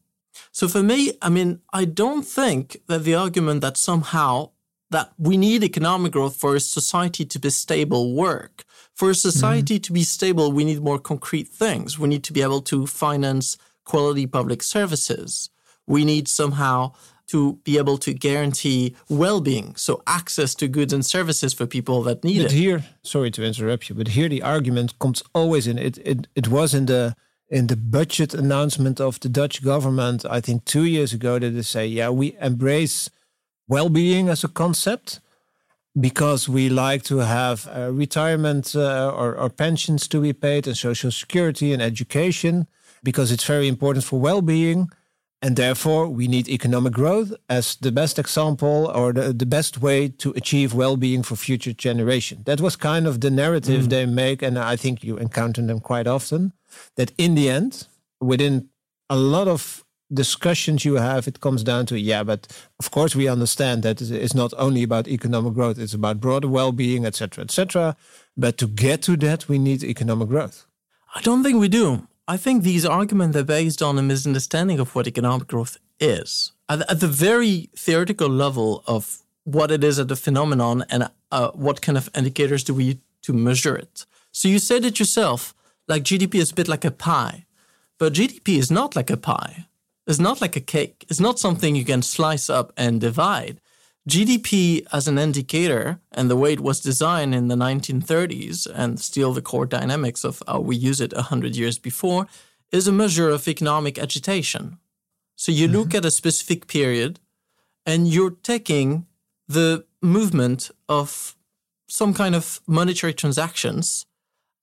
So 0.52 0.68
for 0.68 0.82
me, 0.82 1.12
I 1.22 1.30
mean, 1.30 1.60
I 1.72 1.86
don't 1.86 2.24
think 2.24 2.76
that 2.88 3.04
the 3.04 3.14
argument 3.14 3.62
that 3.62 3.78
somehow 3.78 4.50
that 4.90 5.12
we 5.16 5.38
need 5.38 5.64
economic 5.64 6.12
growth 6.12 6.36
for 6.36 6.54
a 6.54 6.60
society 6.60 7.24
to 7.24 7.38
be 7.38 7.48
stable 7.48 8.14
work. 8.14 8.64
For 8.94 9.08
a 9.08 9.14
society 9.14 9.76
mm-hmm. 9.76 9.82
to 9.82 9.92
be 9.92 10.02
stable, 10.02 10.52
we 10.52 10.66
need 10.66 10.82
more 10.82 10.98
concrete 10.98 11.48
things. 11.48 11.98
We 11.98 12.08
need 12.08 12.22
to 12.24 12.34
be 12.34 12.42
able 12.42 12.60
to 12.62 12.86
finance 12.86 13.56
quality 13.84 14.26
public 14.26 14.62
services. 14.62 15.48
We 15.86 16.04
need 16.04 16.28
somehow 16.28 16.92
to 17.34 17.58
be 17.64 17.78
able 17.78 17.98
to 17.98 18.12
guarantee 18.14 18.94
well-being, 19.08 19.74
so 19.76 20.02
access 20.06 20.54
to 20.54 20.68
goods 20.68 20.92
and 20.92 21.04
services 21.04 21.52
for 21.52 21.66
people 21.66 22.00
that 22.04 22.22
need 22.22 22.42
but 22.42 22.52
it. 22.52 22.56
Here, 22.64 22.84
sorry 23.02 23.30
to 23.32 23.42
interrupt 23.42 23.88
you, 23.88 23.96
but 23.96 24.08
here 24.08 24.28
the 24.28 24.42
argument 24.42 24.96
comes 25.00 25.20
always 25.32 25.66
in. 25.66 25.76
It 25.78 25.98
it 25.98 26.28
it 26.36 26.46
was 26.48 26.74
in 26.74 26.86
the 26.86 27.16
in 27.48 27.66
the 27.66 27.76
budget 27.76 28.34
announcement 28.34 29.00
of 29.00 29.18
the 29.18 29.28
Dutch 29.28 29.64
government, 29.64 30.24
I 30.36 30.40
think 30.40 30.64
two 30.64 30.84
years 30.84 31.12
ago, 31.12 31.38
that 31.38 31.50
they 31.50 31.62
say, 31.62 31.86
yeah, 31.86 32.10
we 32.20 32.36
embrace 32.40 33.10
well-being 33.68 34.28
as 34.28 34.44
a 34.44 34.48
concept 34.48 35.20
because 36.08 36.48
we 36.48 36.68
like 36.68 37.02
to 37.02 37.18
have 37.18 37.58
uh, 37.66 37.90
retirement 37.92 38.76
uh, 38.76 39.20
or, 39.20 39.34
or 39.36 39.50
pensions 39.50 40.08
to 40.08 40.20
be 40.20 40.32
paid 40.32 40.66
and 40.66 40.76
social 40.76 41.10
security 41.10 41.72
and 41.72 41.82
education 41.82 42.66
because 43.02 43.32
it's 43.34 43.46
very 43.46 43.66
important 43.66 44.04
for 44.04 44.20
well-being 44.20 44.88
and 45.44 45.56
therefore, 45.56 46.08
we 46.08 46.26
need 46.26 46.48
economic 46.48 46.94
growth 46.94 47.34
as 47.50 47.76
the 47.76 47.92
best 47.92 48.18
example 48.18 48.90
or 48.94 49.12
the, 49.12 49.30
the 49.30 49.44
best 49.44 49.82
way 49.82 50.08
to 50.08 50.30
achieve 50.30 50.72
well 50.72 50.96
being 50.96 51.22
for 51.22 51.36
future 51.36 51.74
generation. 51.74 52.42
That 52.46 52.62
was 52.62 52.76
kind 52.76 53.06
of 53.06 53.20
the 53.20 53.30
narrative 53.30 53.84
mm. 53.84 53.90
they 53.90 54.06
make. 54.06 54.40
And 54.40 54.58
I 54.58 54.76
think 54.76 55.04
you 55.04 55.18
encounter 55.18 55.60
them 55.60 55.80
quite 55.80 56.06
often. 56.06 56.54
That 56.96 57.12
in 57.18 57.34
the 57.34 57.50
end, 57.50 57.86
within 58.22 58.70
a 59.10 59.16
lot 59.16 59.46
of 59.46 59.84
discussions 60.10 60.86
you 60.86 60.94
have, 60.94 61.28
it 61.28 61.40
comes 61.40 61.62
down 61.62 61.84
to 61.86 62.00
yeah, 62.00 62.22
but 62.22 62.46
of 62.80 62.90
course 62.90 63.14
we 63.14 63.28
understand 63.28 63.82
that 63.82 64.00
it's 64.00 64.34
not 64.34 64.54
only 64.56 64.82
about 64.82 65.08
economic 65.08 65.52
growth; 65.52 65.78
it's 65.78 65.92
about 65.92 66.20
broader 66.20 66.48
well-being, 66.48 67.04
etc., 67.04 67.44
etc. 67.44 67.96
But 68.34 68.56
to 68.58 68.66
get 68.66 69.02
to 69.02 69.16
that, 69.18 69.46
we 69.46 69.58
need 69.58 69.84
economic 69.84 70.28
growth. 70.28 70.64
I 71.14 71.20
don't 71.20 71.42
think 71.42 71.60
we 71.60 71.68
do. 71.68 72.08
I 72.26 72.38
think 72.38 72.62
these 72.62 72.86
arguments 72.86 73.36
are 73.36 73.44
based 73.44 73.82
on 73.82 73.98
a 73.98 74.02
misunderstanding 74.02 74.80
of 74.80 74.94
what 74.94 75.06
economic 75.06 75.46
growth 75.46 75.76
is. 76.00 76.52
At, 76.68 76.90
at 76.90 77.00
the 77.00 77.06
very 77.08 77.68
theoretical 77.76 78.28
level 78.28 78.82
of 78.86 79.18
what 79.44 79.70
it 79.70 79.84
is 79.84 79.98
as 79.98 80.10
a 80.10 80.16
phenomenon 80.16 80.84
and 80.88 81.10
uh, 81.30 81.50
what 81.50 81.82
kind 81.82 81.98
of 81.98 82.08
indicators 82.16 82.64
do 82.64 82.72
we 82.72 82.98
to 83.22 83.32
measure 83.34 83.76
it. 83.76 84.06
So 84.32 84.48
you 84.48 84.58
said 84.58 84.84
it 84.84 84.98
yourself, 84.98 85.54
like 85.86 86.02
GDP 86.02 86.36
is 86.36 86.50
a 86.50 86.54
bit 86.54 86.68
like 86.68 86.84
a 86.84 86.90
pie, 86.90 87.44
but 87.98 88.14
GDP 88.14 88.58
is 88.58 88.70
not 88.70 88.96
like 88.96 89.10
a 89.10 89.18
pie. 89.18 89.66
It's 90.06 90.18
not 90.18 90.40
like 90.40 90.56
a 90.56 90.60
cake. 90.60 91.04
It's 91.08 91.20
not 91.20 91.38
something 91.38 91.76
you 91.76 91.84
can 91.84 92.02
slice 92.02 92.48
up 92.48 92.72
and 92.76 93.00
divide. 93.00 93.60
GDP 94.08 94.86
as 94.92 95.08
an 95.08 95.18
indicator 95.18 95.98
and 96.12 96.30
the 96.30 96.36
way 96.36 96.52
it 96.52 96.60
was 96.60 96.80
designed 96.80 97.34
in 97.34 97.48
the 97.48 97.54
1930s 97.54 98.66
and 98.66 99.00
still 99.00 99.32
the 99.32 99.40
core 99.40 99.64
dynamics 99.66 100.24
of 100.24 100.42
how 100.46 100.60
we 100.60 100.76
use 100.76 101.00
it 101.00 101.14
100 101.14 101.56
years 101.56 101.78
before 101.78 102.26
is 102.70 102.86
a 102.86 102.92
measure 102.92 103.30
of 103.30 103.48
economic 103.48 103.98
agitation. 103.98 104.78
So 105.36 105.52
you 105.52 105.66
mm-hmm. 105.66 105.76
look 105.76 105.94
at 105.94 106.04
a 106.04 106.10
specific 106.10 106.66
period 106.66 107.20
and 107.86 108.06
you're 108.06 108.36
taking 108.42 109.06
the 109.48 109.84
movement 110.02 110.70
of 110.88 111.34
some 111.88 112.12
kind 112.12 112.34
of 112.34 112.60
monetary 112.66 113.14
transactions 113.14 114.04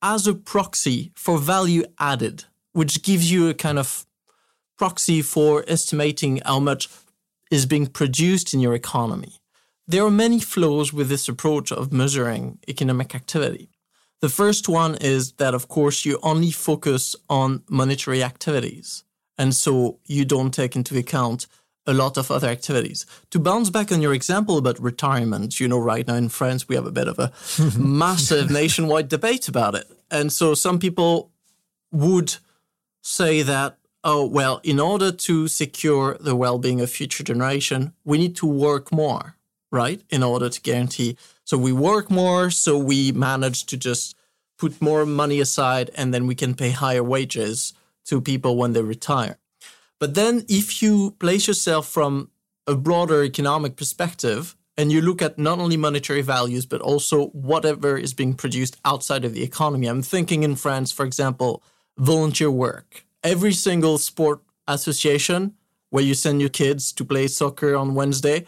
as 0.02 0.28
a 0.28 0.34
proxy 0.34 1.12
for 1.16 1.38
value 1.38 1.84
added, 2.00 2.46
which 2.74 3.02
gives 3.04 3.32
you 3.32 3.50
a 3.50 3.54
kind 3.54 3.80
of 3.80 4.06
proxy 4.78 5.22
for 5.22 5.64
estimating 5.68 6.42
how 6.46 6.60
much 6.60 6.88
is 7.52 7.68
being 7.68 7.86
produced 7.86 8.54
in 8.54 8.60
your 8.60 8.74
economy. 8.74 9.42
There 9.88 10.06
are 10.06 10.12
many 10.12 10.40
flaws 10.40 10.92
with 10.94 11.10
this 11.10 11.28
approach 11.28 11.72
of 11.72 11.92
measuring 11.92 12.60
economic 12.68 13.14
activity. 13.14 13.70
The 14.22 14.30
first 14.30 14.70
one 14.70 14.96
is 14.96 15.34
that, 15.34 15.54
of 15.54 15.68
course, 15.68 16.06
you 16.06 16.18
only 16.24 16.52
focus 16.52 17.16
on 17.30 17.64
monetary 17.70 18.24
activities. 18.24 19.04
And 19.38 19.54
so 19.54 20.00
you 20.06 20.24
don't 20.26 20.54
take 20.54 20.76
into 20.76 20.98
account 20.98 21.48
a 21.88 21.94
lot 21.94 22.18
of 22.18 22.30
other 22.30 22.48
activities. 22.48 23.06
To 23.32 23.40
bounce 23.40 23.70
back 23.70 23.92
on 23.92 24.02
your 24.02 24.14
example 24.14 24.58
about 24.58 24.80
retirement, 24.80 25.60
you 25.60 25.68
know, 25.68 25.80
right 25.80 26.08
now 26.08 26.16
in 26.16 26.30
France, 26.30 26.70
we 26.70 26.76
have 26.76 26.86
a 26.86 26.92
bit 26.92 27.08
of 27.08 27.18
a 27.20 27.34
massive 27.78 28.52
nationwide 28.52 29.10
debate 29.10 29.48
about 29.48 29.76
it. 29.76 29.88
And 30.12 30.32
so 30.32 30.54
some 30.54 30.78
people 30.78 31.32
would 31.92 32.38
say 33.02 33.42
that 33.42 33.78
oh, 34.04 34.26
well, 34.26 34.60
in 34.64 34.80
order 34.80 35.12
to 35.12 35.48
secure 35.48 36.18
the 36.20 36.36
well 36.36 36.58
being 36.58 36.82
of 36.82 36.90
future 36.90 37.24
generation, 37.24 37.94
we 38.04 38.18
need 38.18 38.36
to 38.38 38.46
work 38.46 38.92
more, 38.92 39.36
right? 39.72 40.02
In 40.10 40.24
order 40.24 40.50
to 40.50 40.62
guarantee. 40.62 41.18
So 41.44 41.58
we 41.58 41.72
work 41.72 42.10
more, 42.10 42.50
so 42.50 42.78
we 42.78 43.12
manage 43.12 43.66
to 43.68 43.78
just 43.78 44.16
put 44.58 44.82
more 44.82 45.06
money 45.06 45.40
aside 45.40 45.90
and 45.96 46.14
then 46.14 46.28
we 46.28 46.36
can 46.36 46.54
pay 46.54 46.70
higher 46.70 47.04
wages 47.04 47.74
to 48.06 48.22
people 48.22 48.56
when 48.56 48.74
they 48.74 48.82
retire. 48.82 49.38
But 50.00 50.14
then 50.16 50.46
if 50.48 50.82
you 50.82 51.12
place 51.20 51.48
yourself 51.48 51.88
from 51.88 52.30
a 52.68 52.76
broader 52.76 53.24
economic 53.24 53.76
perspective, 53.76 54.56
and 54.78 54.92
you 54.92 55.02
look 55.02 55.22
at 55.22 55.38
not 55.38 55.60
only 55.60 55.78
monetary 55.78 56.22
values, 56.22 56.66
but 56.66 56.82
also 56.82 57.28
whatever 57.28 57.98
is 57.98 58.14
being 58.14 58.34
produced 58.34 58.78
outside 58.86 59.26
of 59.26 59.34
the 59.34 59.44
economy. 59.44 59.86
I'm 59.88 60.02
thinking 60.02 60.44
in 60.44 60.56
France, 60.56 60.92
for 60.92 61.06
example, 61.06 61.62
volunteer 61.98 62.50
work 62.50 63.06
every 63.24 63.54
single 63.54 63.98
sport 63.98 64.42
association 64.68 65.54
where 65.90 66.04
you 66.04 66.14
send 66.14 66.40
your 66.40 66.50
kids 66.50 66.92
to 66.94 67.06
play 67.06 67.28
soccer 67.28 67.76
on 67.76 67.96
Wednesday, 67.96 68.46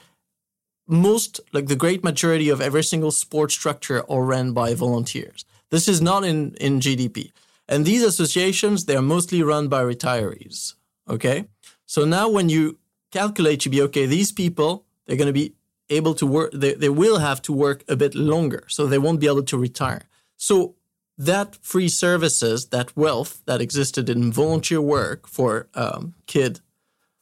most, 0.88 1.39
like 1.51 1.68
the 1.68 1.75
great 1.75 2.03
majority 2.03 2.50
of 2.50 2.62
every 2.62 2.84
single 2.84 3.12
sport 3.12 3.51
structure 3.51 4.03
are 4.10 4.24
run 4.24 4.53
by 4.53 4.74
volunteers. 4.74 5.46
This 5.70 5.88
is 5.88 6.01
not 6.01 6.24
in, 6.24 6.56
in 6.56 6.80
GDP. 6.80 7.32
And 7.68 7.86
these 7.86 8.03
associations, 8.03 8.86
they're 8.86 9.01
mostly 9.01 9.42
run 9.42 9.68
by 9.68 9.84
retirees. 9.84 10.75
Okay. 11.10 11.46
So 11.86 12.06
now 12.06 12.30
when 12.30 12.50
you 12.50 12.80
calculate, 13.12 13.65
you 13.65 13.72
be 13.72 13.82
okay, 13.84 14.06
these 14.06 14.32
people, 14.32 14.86
they're 15.06 15.18
going 15.18 15.27
to 15.27 15.34
be 15.34 15.53
able 15.89 16.13
to 16.15 16.25
work, 16.25 16.51
they, 16.53 16.74
they 16.74 16.89
will 16.89 17.20
have 17.20 17.42
to 17.44 17.53
work 17.53 17.84
a 17.88 17.96
bit 17.96 18.15
longer. 18.15 18.63
So 18.68 18.88
they 18.88 18.98
won't 18.98 19.20
be 19.20 19.27
able 19.27 19.44
to 19.44 19.58
retire. 19.58 20.03
So 20.38 20.75
that 21.17 21.55
free 21.62 21.89
services, 21.89 22.67
that 22.67 22.96
wealth 22.98 23.41
that 23.46 23.62
existed 23.62 24.10
in 24.10 24.32
volunteer 24.32 24.82
work 24.82 25.27
for 25.27 25.67
um, 25.75 26.15
kid 26.25 26.60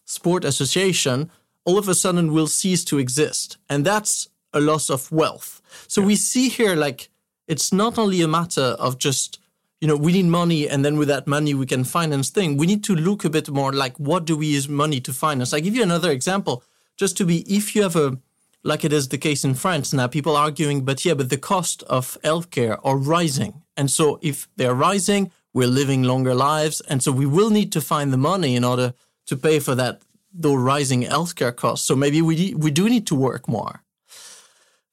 sport 0.06 0.44
association, 0.44 1.32
all 1.66 1.78
of 1.78 1.88
a 1.88 1.96
sudden 1.96 2.34
will 2.34 2.48
cease 2.48 2.84
to 2.86 2.98
exist. 2.98 3.58
And 3.70 3.86
that's 3.86 4.30
a 4.54 4.60
loss 4.60 4.90
of 4.90 5.12
wealth. 5.12 5.62
So 5.88 6.02
yeah. 6.02 6.08
we 6.08 6.16
see 6.16 6.50
here 6.50 6.76
like 6.76 7.10
it's 7.48 7.74
not 7.74 7.98
only 7.98 8.22
a 8.22 8.28
matter 8.28 8.76
of 8.80 8.98
just, 8.98 9.40
you 9.80 9.88
know, 9.88 9.96
we 9.96 10.14
need 10.14 10.26
money 10.26 10.68
and 10.68 10.84
then 10.86 10.98
with 10.98 11.08
that 11.08 11.28
money 11.28 11.54
we 11.54 11.66
can 11.66 11.84
finance 11.84 12.30
things. 12.30 12.60
We 12.60 12.68
need 12.68 12.84
to 12.86 12.96
look 12.96 13.26
a 13.26 13.30
bit 13.30 13.50
more 13.50 13.74
like 13.74 13.98
what 13.98 14.26
do 14.26 14.38
we 14.38 14.48
use 14.48 14.68
money 14.68 15.00
to 15.02 15.14
finance? 15.14 15.54
I 15.54 15.60
give 15.60 15.76
you 15.76 15.84
another 15.84 16.12
example, 16.12 16.64
just 16.98 17.18
to 17.18 17.26
be 17.26 17.40
if 17.54 17.76
you 17.76 17.84
have 17.84 17.96
a 17.96 18.18
like 18.64 18.86
it 18.86 18.94
is 18.94 19.08
the 19.08 19.18
case 19.18 19.44
in 19.44 19.56
France 19.56 19.92
now, 19.92 20.08
people 20.08 20.36
arguing, 20.36 20.86
but 20.86 21.04
yeah, 21.04 21.16
but 21.16 21.30
the 21.30 21.38
cost 21.38 21.84
of 21.84 22.18
healthcare 22.24 22.80
are 22.84 22.98
rising. 22.98 23.64
And 23.82 23.90
so 23.90 24.20
if 24.22 24.48
they're 24.58 24.76
rising, 24.76 25.32
we're 25.56 25.76
living 25.82 26.04
longer 26.04 26.36
lives. 26.36 26.82
And 26.82 27.02
so 27.02 27.12
we 27.12 27.26
will 27.26 27.50
need 27.50 27.72
to 27.72 27.82
find 27.82 28.14
the 28.14 28.24
money 28.32 28.56
in 28.56 28.64
order 28.64 28.94
to 29.26 29.36
pay 29.36 29.58
for 29.60 29.74
that, 29.74 30.04
the 30.32 30.56
rising 30.56 31.02
healthcare 31.02 31.56
costs. 31.56 31.88
So 31.88 31.96
maybe 31.96 32.22
we, 32.22 32.54
we 32.54 32.70
do 32.70 32.88
need 32.88 33.08
to 33.08 33.16
work 33.16 33.48
more. 33.48 33.82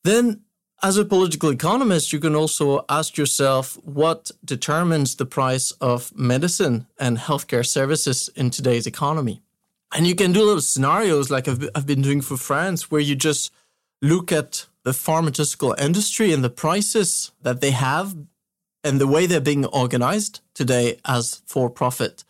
Then 0.04 0.40
as 0.82 0.96
a 0.96 1.04
political 1.04 1.50
economist, 1.50 2.14
you 2.14 2.18
can 2.18 2.34
also 2.34 2.86
ask 2.88 3.18
yourself 3.18 3.76
what 3.84 4.30
determines 4.42 5.16
the 5.16 5.26
price 5.26 5.70
of 5.82 6.16
medicine 6.16 6.86
and 6.98 7.18
healthcare 7.18 7.66
services 7.66 8.30
in 8.36 8.48
today's 8.48 8.86
economy. 8.86 9.42
And 9.94 10.06
you 10.06 10.14
can 10.14 10.32
do 10.32 10.40
little 10.40 10.62
scenarios 10.62 11.28
like 11.30 11.46
I've, 11.46 11.68
I've 11.74 11.86
been 11.86 12.00
doing 12.00 12.22
for 12.22 12.38
France, 12.38 12.90
where 12.90 13.02
you 13.02 13.16
just 13.16 13.52
look 14.00 14.32
at 14.32 14.64
the 14.84 14.94
pharmaceutical 14.94 15.74
industry 15.78 16.32
and 16.32 16.42
the 16.42 16.56
prices 16.64 17.32
that 17.42 17.60
they 17.60 17.72
have 17.72 18.16
and 18.84 19.00
the 19.00 19.06
way 19.06 19.26
they're 19.26 19.40
being 19.40 19.66
organized 19.66 20.40
today 20.54 20.98
as 21.04 21.42
for 21.46 21.68
profit 21.68 22.24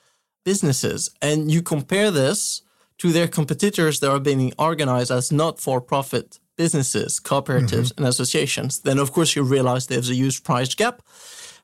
businesses. 0.44 1.10
And 1.20 1.50
you 1.50 1.62
compare 1.62 2.10
this 2.10 2.62
to 2.98 3.12
their 3.12 3.28
competitors 3.28 4.00
that 4.00 4.10
are 4.10 4.20
being 4.20 4.52
organized 4.58 5.10
as 5.10 5.30
not 5.30 5.60
for 5.60 5.80
profit 5.80 6.38
businesses, 6.56 7.20
cooperatives, 7.20 7.88
mm-hmm. 7.88 7.98
and 7.98 8.08
associations. 8.08 8.80
Then, 8.80 8.98
of 8.98 9.12
course, 9.12 9.36
you 9.36 9.42
realize 9.42 9.86
there's 9.86 10.10
a 10.10 10.14
huge 10.14 10.42
price 10.42 10.74
gap 10.74 11.02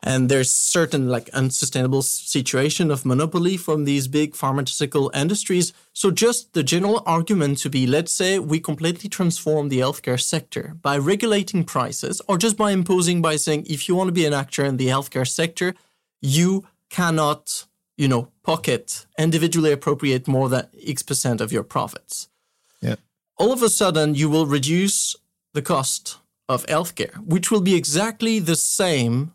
and 0.06 0.28
there's 0.28 0.50
certain 0.50 1.08
like 1.08 1.30
unsustainable 1.30 2.02
situation 2.02 2.90
of 2.90 3.06
monopoly 3.06 3.56
from 3.56 3.84
these 3.84 4.06
big 4.06 4.37
pharmaceutical 4.37 5.11
industries. 5.14 5.73
So 5.94 6.11
just 6.11 6.52
the 6.52 6.62
general 6.62 7.02
argument 7.06 7.56
to 7.61 7.70
be, 7.70 7.87
let's 7.87 8.12
say 8.12 8.38
we 8.38 8.61
completely 8.61 9.08
transform 9.08 9.70
the 9.70 9.78
healthcare 9.78 10.20
sector 10.20 10.76
by 10.82 10.99
regulating 10.99 11.64
prices 11.64 12.20
or 12.28 12.37
just 12.37 12.58
by 12.58 12.73
imposing 12.73 13.23
by 13.23 13.37
saying, 13.37 13.64
if 13.66 13.88
you 13.88 13.96
want 13.96 14.08
to 14.08 14.12
be 14.12 14.26
an 14.26 14.34
actor 14.34 14.62
in 14.62 14.76
the 14.76 14.88
healthcare 14.88 15.26
sector, 15.26 15.75
you 16.20 16.66
cannot, 16.90 17.64
you 17.96 18.06
know, 18.06 18.28
pocket 18.42 19.06
individually 19.18 19.73
appropriate 19.73 20.28
more 20.28 20.50
than 20.50 20.68
X 20.87 21.02
percent 21.02 21.40
of 21.40 21.50
your 21.50 21.64
profits. 21.64 22.28
Yeah. 22.82 22.96
All 23.38 23.52
of 23.54 23.62
a 23.62 23.70
sudden 23.70 24.14
you 24.14 24.28
will 24.28 24.44
reduce 24.44 25.16
the 25.54 25.62
cost 25.62 26.18
of 26.46 26.66
healthcare, 26.66 27.16
which 27.25 27.50
will 27.50 27.62
be 27.62 27.75
exactly 27.75 28.38
the 28.38 28.56
same 28.56 29.32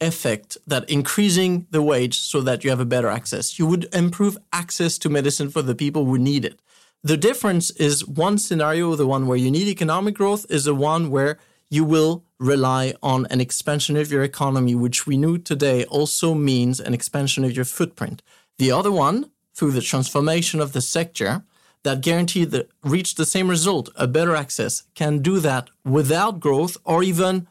effect 0.00 0.56
that 0.66 0.88
increasing 0.88 1.66
the 1.70 1.82
wage 1.82 2.18
so 2.18 2.40
that 2.40 2.64
you 2.64 2.70
have 2.70 2.80
a 2.80 2.86
better 2.86 3.08
access. 3.08 3.58
You 3.58 3.66
would 3.66 3.92
improve 3.94 4.38
access 4.52 4.98
to 4.98 5.08
medicine 5.08 5.50
for 5.50 5.62
the 5.62 5.74
people 5.74 6.04
who 6.04 6.18
need 6.18 6.44
it. 6.44 6.58
The 7.02 7.16
difference 7.16 7.70
is 7.72 8.06
one 8.06 8.38
scenario, 8.38 8.94
the 8.94 9.06
one 9.06 9.26
where 9.26 9.38
you 9.38 9.50
need 9.50 9.68
economic 9.68 10.14
growth, 10.14 10.46
is 10.50 10.64
the 10.64 10.74
one 10.74 11.10
where 11.10 11.38
you 11.70 11.84
will 11.84 12.24
rely 12.38 12.94
on 13.02 13.26
an 13.30 13.40
expansion 13.40 13.96
of 13.96 14.10
your 14.10 14.22
economy, 14.22 14.74
which 14.74 15.06
we 15.06 15.16
knew 15.16 15.38
today 15.38 15.84
also 15.84 16.34
means 16.34 16.80
an 16.80 16.92
expansion 16.92 17.44
of 17.44 17.52
your 17.52 17.64
footprint. 17.64 18.22
The 18.58 18.72
other 18.72 18.92
one, 18.92 19.30
through 19.54 19.72
the 19.72 19.80
transformation 19.80 20.60
of 20.60 20.72
the 20.72 20.80
sector, 20.80 21.44
that 21.82 22.02
guarantee 22.02 22.44
that 22.44 22.68
reach 22.82 23.14
the 23.14 23.24
same 23.24 23.48
result, 23.48 23.88
a 23.96 24.06
better 24.06 24.36
access, 24.36 24.82
can 24.94 25.20
do 25.20 25.38
that 25.40 25.70
without 25.84 26.40
growth 26.40 26.76
or 26.84 27.02
even 27.02 27.46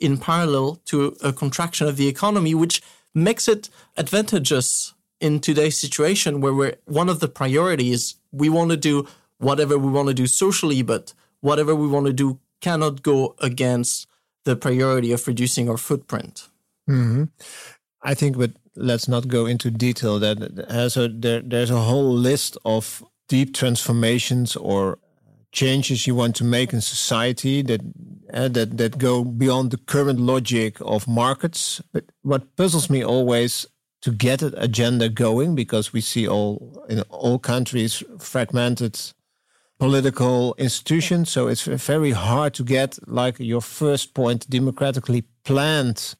in 0.00 0.18
parallel 0.18 0.80
to 0.86 1.16
a 1.22 1.32
contraction 1.32 1.86
of 1.86 1.96
the 1.96 2.08
economy, 2.08 2.54
which 2.54 2.82
makes 3.14 3.46
it 3.48 3.68
advantageous 3.96 4.94
in 5.20 5.38
today's 5.38 5.78
situation 5.78 6.40
where 6.40 6.54
we're 6.54 6.76
one 6.86 7.08
of 7.08 7.20
the 7.20 7.28
priorities 7.28 8.16
we 8.32 8.48
want 8.48 8.70
to 8.70 8.76
do 8.76 9.06
whatever 9.38 9.78
we 9.78 9.90
want 9.90 10.08
to 10.08 10.14
do 10.14 10.26
socially, 10.26 10.82
but 10.82 11.12
whatever 11.40 11.74
we 11.74 11.86
want 11.86 12.06
to 12.06 12.12
do 12.12 12.38
cannot 12.60 13.02
go 13.02 13.34
against 13.38 14.06
the 14.44 14.56
priority 14.56 15.12
of 15.12 15.26
reducing 15.26 15.68
our 15.68 15.76
footprint. 15.76 16.48
Mm-hmm. 16.88 17.24
I 18.02 18.14
think, 18.14 18.38
but 18.38 18.52
let's 18.76 19.08
not 19.08 19.28
go 19.28 19.46
into 19.46 19.70
detail. 19.70 20.18
That 20.18 20.38
there, 21.20 21.40
there's 21.40 21.70
a 21.70 21.80
whole 21.80 22.12
list 22.12 22.56
of 22.64 23.04
deep 23.28 23.54
transformations 23.54 24.56
or 24.56 24.98
changes 25.52 26.06
you 26.06 26.14
want 26.14 26.36
to 26.36 26.44
make 26.44 26.72
in 26.72 26.80
society 26.80 27.62
that 27.62 27.80
uh, 28.32 28.48
that 28.48 28.76
that 28.78 28.98
go 28.98 29.24
beyond 29.24 29.70
the 29.70 29.78
current 29.78 30.20
logic 30.20 30.76
of 30.80 31.08
markets. 31.08 31.82
But 31.92 32.04
what 32.22 32.56
puzzles 32.56 32.88
me 32.88 33.04
always 33.04 33.66
to 34.02 34.12
get 34.12 34.42
an 34.42 34.54
agenda 34.56 35.08
going, 35.08 35.54
because 35.54 35.92
we 35.92 36.00
see 36.00 36.28
all 36.28 36.84
in 36.88 37.00
all 37.10 37.38
countries 37.38 38.02
fragmented 38.18 38.98
political 39.78 40.54
institutions, 40.58 41.30
so 41.30 41.48
it's 41.48 41.64
very 41.64 42.12
hard 42.12 42.54
to 42.54 42.64
get 42.64 42.98
like 43.06 43.38
your 43.38 43.62
first 43.62 44.14
point 44.14 44.48
democratically 44.48 45.24
planned 45.44 46.14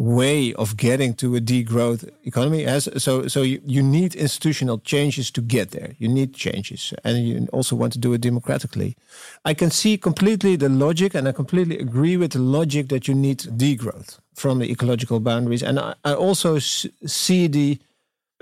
way 0.00 0.54
of 0.54 0.78
getting 0.78 1.12
to 1.12 1.36
a 1.36 1.40
degrowth 1.40 2.08
economy 2.24 2.64
as 2.64 2.88
so 2.96 3.28
so 3.28 3.42
you, 3.42 3.60
you 3.66 3.82
need 3.82 4.14
institutional 4.14 4.78
changes 4.78 5.30
to 5.30 5.42
get 5.42 5.72
there. 5.72 5.94
You 5.98 6.08
need 6.08 6.32
changes 6.32 6.94
and 7.04 7.18
you 7.28 7.46
also 7.52 7.76
want 7.76 7.92
to 7.92 7.98
do 7.98 8.14
it 8.14 8.22
democratically. 8.22 8.96
I 9.44 9.52
can 9.52 9.70
see 9.70 9.98
completely 9.98 10.56
the 10.56 10.70
logic 10.70 11.14
and 11.14 11.28
i 11.28 11.32
completely 11.32 11.78
agree 11.78 12.16
with 12.16 12.32
the 12.32 12.38
logic 12.38 12.88
that 12.88 13.08
you 13.08 13.14
need 13.14 13.40
degrowth 13.40 14.18
from 14.34 14.58
the 14.58 14.70
ecological 14.70 15.20
boundaries. 15.20 15.62
And 15.62 15.78
i, 15.78 15.94
I 16.02 16.14
also 16.14 16.58
see 16.58 17.46
the 17.46 17.78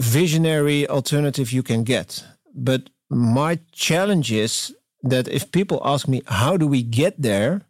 visionary 0.01 0.89
alternative 0.89 1.51
you 1.51 1.65
can 1.65 1.83
get. 1.83 2.25
But 2.55 2.83
my 3.11 3.59
challenge 3.73 4.31
is 4.31 4.73
that 5.03 5.27
if 5.27 5.51
people 5.51 5.83
ask 5.85 6.07
me 6.07 6.23
how 6.27 6.57
do 6.57 6.69
we 6.69 6.83
get 6.85 7.21
there 7.21 7.63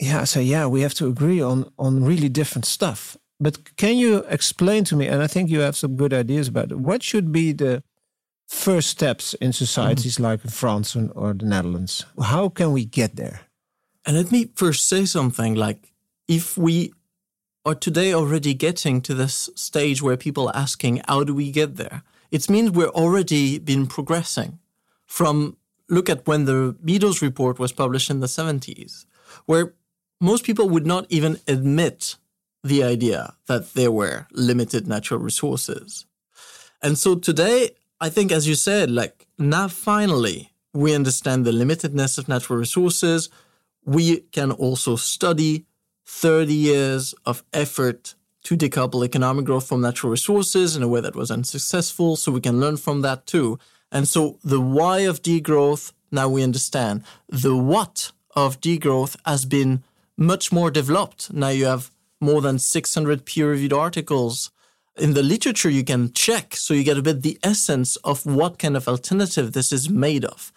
yeah, 0.00 0.22
I 0.22 0.24
say, 0.24 0.42
yeah, 0.42 0.66
we 0.66 0.80
have 0.80 0.94
to 0.94 1.06
agree 1.06 1.42
on 1.42 1.70
on 1.78 2.04
really 2.04 2.28
different 2.28 2.64
stuff. 2.64 3.16
But 3.38 3.76
can 3.76 3.96
you 3.96 4.24
explain 4.28 4.84
to 4.84 4.96
me? 4.96 5.06
And 5.06 5.22
I 5.22 5.26
think 5.26 5.50
you 5.50 5.60
have 5.60 5.76
some 5.76 5.96
good 5.96 6.12
ideas 6.12 6.48
about 6.48 6.72
it. 6.72 6.78
What 6.78 7.02
should 7.02 7.32
be 7.32 7.52
the 7.52 7.82
first 8.46 8.90
steps 8.90 9.34
in 9.34 9.52
societies 9.52 10.18
mm 10.18 10.24
like 10.24 10.42
France 10.42 10.96
or 10.96 11.34
the 11.34 11.46
Netherlands? 11.46 12.04
How 12.20 12.48
can 12.48 12.72
we 12.72 12.84
get 12.84 13.16
there? 13.16 13.40
And 14.04 14.16
let 14.16 14.32
me 14.32 14.50
first 14.54 14.88
say 14.88 15.06
something 15.06 15.54
like 15.54 15.92
if 16.28 16.56
we 16.58 16.92
are 17.64 17.74
today 17.74 18.14
already 18.14 18.54
getting 18.54 19.02
to 19.02 19.14
this 19.14 19.50
stage 19.54 20.02
where 20.02 20.16
people 20.16 20.48
are 20.48 20.56
asking, 20.56 21.02
how 21.06 21.24
do 21.24 21.34
we 21.34 21.50
get 21.50 21.76
there? 21.76 22.02
It 22.30 22.48
means 22.48 22.70
we're 22.70 22.88
already 22.88 23.58
been 23.58 23.86
progressing 23.86 24.58
from 25.06 25.56
look 25.88 26.08
at 26.08 26.26
when 26.26 26.44
the 26.44 26.76
Meadows 26.82 27.22
report 27.22 27.58
was 27.58 27.72
published 27.72 28.10
in 28.10 28.20
the 28.20 28.26
70s, 28.26 29.04
where 29.46 29.74
most 30.20 30.44
people 30.44 30.68
would 30.68 30.86
not 30.86 31.06
even 31.08 31.38
admit 31.48 32.16
the 32.62 32.84
idea 32.84 33.34
that 33.46 33.74
there 33.74 33.90
were 33.90 34.26
limited 34.32 34.86
natural 34.86 35.20
resources. 35.20 36.06
And 36.82 36.98
so 36.98 37.14
today, 37.14 37.70
I 38.00 38.10
think, 38.10 38.32
as 38.32 38.46
you 38.46 38.54
said, 38.54 38.90
like 38.90 39.26
now 39.38 39.68
finally 39.68 40.52
we 40.72 40.94
understand 40.94 41.44
the 41.44 41.52
limitedness 41.52 42.18
of 42.18 42.28
natural 42.28 42.58
resources. 42.58 43.28
We 43.84 44.20
can 44.32 44.52
also 44.52 44.96
study 44.96 45.66
30 46.06 46.52
years 46.52 47.14
of 47.24 47.42
effort 47.52 48.14
to 48.44 48.56
decouple 48.56 49.04
economic 49.04 49.44
growth 49.44 49.68
from 49.68 49.80
natural 49.80 50.10
resources 50.10 50.76
in 50.76 50.82
a 50.82 50.88
way 50.88 51.00
that 51.00 51.16
was 51.16 51.30
unsuccessful. 51.30 52.16
So 52.16 52.32
we 52.32 52.40
can 52.40 52.60
learn 52.60 52.76
from 52.76 53.02
that 53.02 53.26
too. 53.26 53.58
And 53.92 54.08
so 54.08 54.38
the 54.42 54.60
why 54.60 55.00
of 55.00 55.22
degrowth, 55.22 55.92
now 56.10 56.28
we 56.28 56.42
understand. 56.42 57.04
The 57.28 57.56
what 57.56 58.12
of 58.34 58.60
degrowth 58.60 59.16
has 59.26 59.44
been 59.44 59.82
much 60.20 60.52
more 60.52 60.70
developed. 60.70 61.32
Now 61.32 61.48
you 61.48 61.64
have 61.64 61.90
more 62.20 62.42
than 62.42 62.58
600 62.58 63.24
peer 63.24 63.50
reviewed 63.50 63.72
articles. 63.72 64.50
In 64.96 65.14
the 65.14 65.22
literature, 65.22 65.70
you 65.70 65.82
can 65.82 66.12
check 66.12 66.54
so 66.54 66.74
you 66.74 66.84
get 66.84 66.98
a 66.98 67.02
bit 67.02 67.22
the 67.22 67.38
essence 67.42 67.96
of 67.96 68.26
what 68.26 68.58
kind 68.58 68.76
of 68.76 68.86
alternative 68.86 69.52
this 69.52 69.72
is 69.72 69.88
made 69.88 70.24
of. 70.24 70.52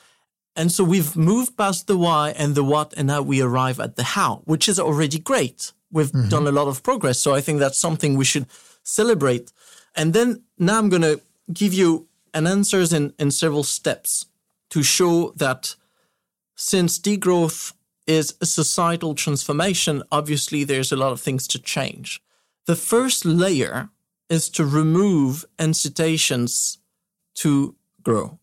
And 0.56 0.72
so 0.72 0.84
we've 0.84 1.16
moved 1.16 1.58
past 1.58 1.88
the 1.88 1.98
why 1.98 2.32
and 2.38 2.54
the 2.54 2.64
what, 2.64 2.94
and 2.96 3.08
now 3.08 3.22
we 3.22 3.42
arrive 3.42 3.80
at 3.80 3.96
the 3.96 4.04
how, 4.04 4.42
which 4.46 4.68
is 4.70 4.80
already 4.80 5.18
great. 5.18 5.72
We've 5.92 6.12
mm-hmm. 6.12 6.30
done 6.30 6.46
a 6.46 6.52
lot 6.52 6.68
of 6.68 6.84
progress. 6.84 7.20
So 7.20 7.34
I 7.34 7.42
think 7.42 7.60
that's 7.60 7.80
something 7.80 8.16
we 8.16 8.26
should 8.26 8.48
celebrate. 8.84 9.52
And 9.96 10.14
then 10.14 10.44
now 10.60 10.78
I'm 10.78 10.90
going 10.90 11.02
to 11.04 11.22
give 11.52 11.74
you 11.74 12.08
an 12.34 12.46
answers 12.46 12.92
in, 12.92 13.14
in 13.18 13.32
several 13.32 13.64
steps 13.64 14.26
to 14.72 14.84
show 14.84 15.32
that 15.38 15.76
since 16.56 17.00
degrowth 17.00 17.74
is 18.08 18.36
a 18.42 18.46
societal 18.46 19.16
transformation, 19.16 20.04
obviously 20.12 20.64
there's 20.64 20.92
a 20.92 20.98
lot 20.98 21.12
of 21.12 21.22
things 21.22 21.48
to 21.48 21.60
change. 21.60 22.22
The 22.66 22.76
first 22.76 23.26
layer 23.26 23.90
is 24.30 24.50
to 24.50 24.66
remove 24.66 25.46
incitations 25.60 26.80
to 27.36 27.76
grow. 28.02 28.40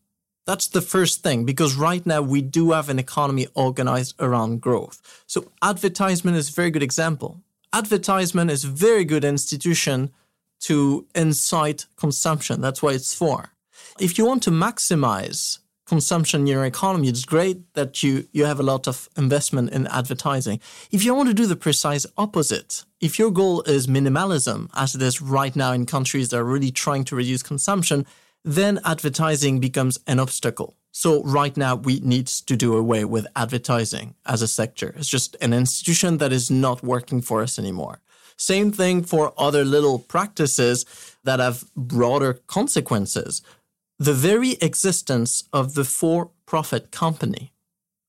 That's 0.47 0.69
the 0.69 0.81
first 0.81 1.23
thing 1.23 1.45
because 1.45 1.75
right 1.75 2.05
now 2.05 2.23
we 2.23 2.43
do 2.43 2.73
have 2.73 2.89
an 2.89 2.99
economy 2.99 3.47
organized 3.55 4.15
around 4.19 4.61
growth. 4.61 5.23
So 5.27 5.53
advertisement 5.63 6.37
is 6.37 6.49
a 6.49 6.53
very 6.53 6.71
good 6.71 6.83
example. 6.83 7.41
Advertisement 7.73 8.51
is 8.51 8.65
a 8.65 8.69
very 8.69 9.05
good 9.05 9.25
institution 9.25 10.11
to 10.61 11.07
incite 11.15 11.87
consumption. 11.97 12.61
That's 12.61 12.83
why 12.83 12.93
it's 12.93 13.15
for. 13.15 13.51
If 13.99 14.19
you 14.19 14.27
want 14.27 14.43
to 14.45 14.51
maximize 14.51 15.59
consumption 15.91 16.43
in 16.43 16.47
your 16.47 16.65
economy, 16.65 17.09
it's 17.09 17.25
great 17.25 17.59
that 17.75 18.01
you, 18.03 18.13
you 18.31 18.45
have 18.45 18.61
a 18.61 18.69
lot 18.73 18.87
of 18.87 19.09
investment 19.17 19.73
in 19.73 19.89
advertising. 19.89 20.61
If 20.93 21.05
you 21.05 21.13
want 21.15 21.29
to 21.31 21.35
do 21.43 21.47
the 21.47 21.57
precise 21.67 22.07
opposite, 22.17 22.85
if 23.01 23.19
your 23.19 23.33
goal 23.33 23.63
is 23.63 23.89
minimalism, 23.89 24.71
as 24.73 24.95
it 24.95 25.03
is 25.03 25.21
right 25.21 25.55
now 25.57 25.73
in 25.73 25.87
countries 25.87 26.29
that 26.29 26.39
are 26.39 26.53
really 26.55 26.71
trying 26.71 27.05
to 27.07 27.17
reduce 27.17 27.43
consumption, 27.43 28.07
then 28.45 28.79
advertising 28.85 29.59
becomes 29.59 29.99
an 30.07 30.21
obstacle. 30.21 30.77
So 30.93 31.25
right 31.25 31.57
now 31.57 31.75
we 31.75 31.95
need 32.15 32.29
to 32.51 32.55
do 32.57 32.77
away 32.77 33.05
with 33.05 33.27
advertising 33.35 34.15
as 34.25 34.43
a 34.43 34.49
sector. 34.61 34.95
It's 34.97 35.09
just 35.09 35.37
an 35.41 35.53
institution 35.53 36.19
that 36.19 36.33
is 36.33 36.51
not 36.51 36.85
working 36.85 37.21
for 37.21 37.43
us 37.43 37.59
anymore. 37.59 38.01
Same 38.37 38.71
thing 38.73 39.03
for 39.03 39.35
other 39.37 39.65
little 39.65 39.99
practices 39.99 40.87
that 41.25 41.41
have 41.41 41.65
broader 41.77 42.33
consequences 42.47 43.43
the 44.01 44.15
very 44.15 44.53
existence 44.63 45.45
of 45.53 45.75
the 45.75 45.85
for 45.85 46.31
profit 46.47 46.91
company. 46.91 47.53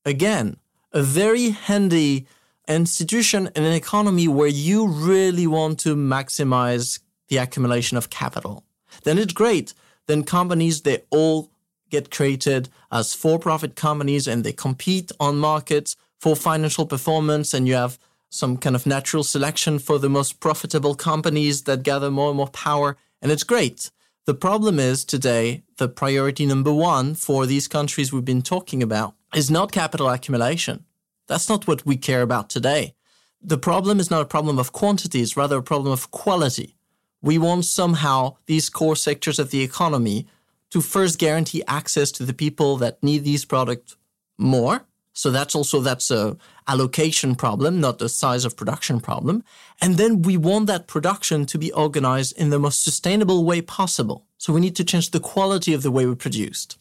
Again, 0.06 0.56
a 0.94 1.04
very 1.04 1.50
handy 1.50 2.28
institution 2.66 3.50
in 3.58 3.64
an 3.64 3.74
economy 3.74 4.26
where 4.30 4.48
you 4.48 4.88
really 4.88 5.46
want 5.48 5.80
to 5.80 5.98
maximize 5.98 7.00
the 7.28 7.38
accumulation 7.38 7.98
of 7.98 8.10
capital. 8.10 8.64
Then 9.04 9.18
it's 9.18 9.34
great. 9.34 9.74
Then 10.08 10.24
companies, 10.24 10.82
they 10.82 11.04
all 11.10 11.52
get 11.90 12.10
created 12.10 12.70
as 12.90 13.14
for 13.14 13.38
profit 13.38 13.76
companies 13.76 14.28
and 14.28 14.46
they 14.46 14.54
compete 14.54 15.12
on 15.20 15.40
markets 15.40 15.98
for 16.22 16.38
financial 16.38 16.86
performance. 16.86 17.54
And 17.54 17.68
you 17.68 17.74
have 17.74 18.00
some 18.30 18.56
kind 18.56 18.78
of 18.78 18.86
natural 18.86 19.26
selection 19.26 19.78
for 19.78 20.00
the 20.00 20.10
most 20.10 20.40
profitable 20.40 20.96
companies 20.96 21.64
that 21.64 21.84
gather 21.84 22.10
more 22.10 22.30
and 22.30 22.38
more 22.38 22.48
power. 22.48 22.96
And 23.22 23.30
it's 23.30 23.44
great. 23.44 23.92
The 24.28 24.36
problem 24.36 24.80
is 24.80 25.04
today, 25.04 25.64
the 25.78 25.88
priority 25.88 26.46
number 26.46 26.72
one 26.72 27.16
for 27.16 27.48
these 27.48 27.68
countries 27.68 28.14
we've 28.14 28.24
been 28.24 28.44
talking 28.44 28.84
about 28.84 29.16
is 29.34 29.50
not 29.50 29.72
capital 29.72 30.08
accumulation. 30.10 30.86
That's 31.28 31.50
not 31.50 31.66
what 31.66 31.88
we 31.88 31.98
care 31.98 32.22
about 32.22 32.48
today. 32.48 32.94
The 33.42 33.58
problem 33.58 34.00
is 34.00 34.12
not 34.12 34.22
a 34.22 34.26
problem 34.26 34.60
of 34.60 34.74
quantity, 34.74 35.22
it's 35.22 35.36
rather 35.36 35.58
a 35.58 35.64
problem 35.64 35.92
of 35.92 36.12
quality. 36.12 36.76
We 37.24 37.40
want 37.40 37.66
somehow 37.66 38.38
these 38.46 38.70
core 38.70 38.96
sectors 38.96 39.40
of 39.40 39.50
the 39.50 39.64
economy 39.64 40.28
to 40.70 40.82
first 40.82 41.18
guarantee 41.18 41.64
access 41.68 42.12
to 42.12 42.24
the 42.24 42.34
people 42.34 42.78
that 42.78 43.02
need 43.02 43.24
these 43.24 43.44
products 43.44 43.98
more 44.38 44.86
so 45.14 45.30
that's 45.30 45.56
also 45.56 45.82
that's 45.82 46.10
a 46.10 46.38
allocation 46.68 47.36
problem, 47.36 47.80
not 47.80 48.00
the 48.00 48.10
size 48.10 48.46
of 48.46 48.56
production 48.56 49.00
problem. 49.00 49.44
And 49.82 49.98
then 49.98 50.22
we 50.22 50.38
want 50.38 50.68
that 50.68 50.88
production 50.88 51.46
to 51.48 51.58
be 51.58 51.72
organized 51.72 52.38
in 52.38 52.50
the 52.50 52.60
most 52.60 52.84
sustainable 52.84 53.44
way 53.44 53.62
possible. 53.62 54.26
So 54.38 54.54
we 54.54 54.62
need 54.62 54.76
to 54.78 54.84
change 54.84 55.12
the 55.12 55.20
quality 55.20 55.74
of 55.74 55.84
the 55.84 55.92
way 55.92 56.06
we 56.06 56.16
produced. 56.16 56.78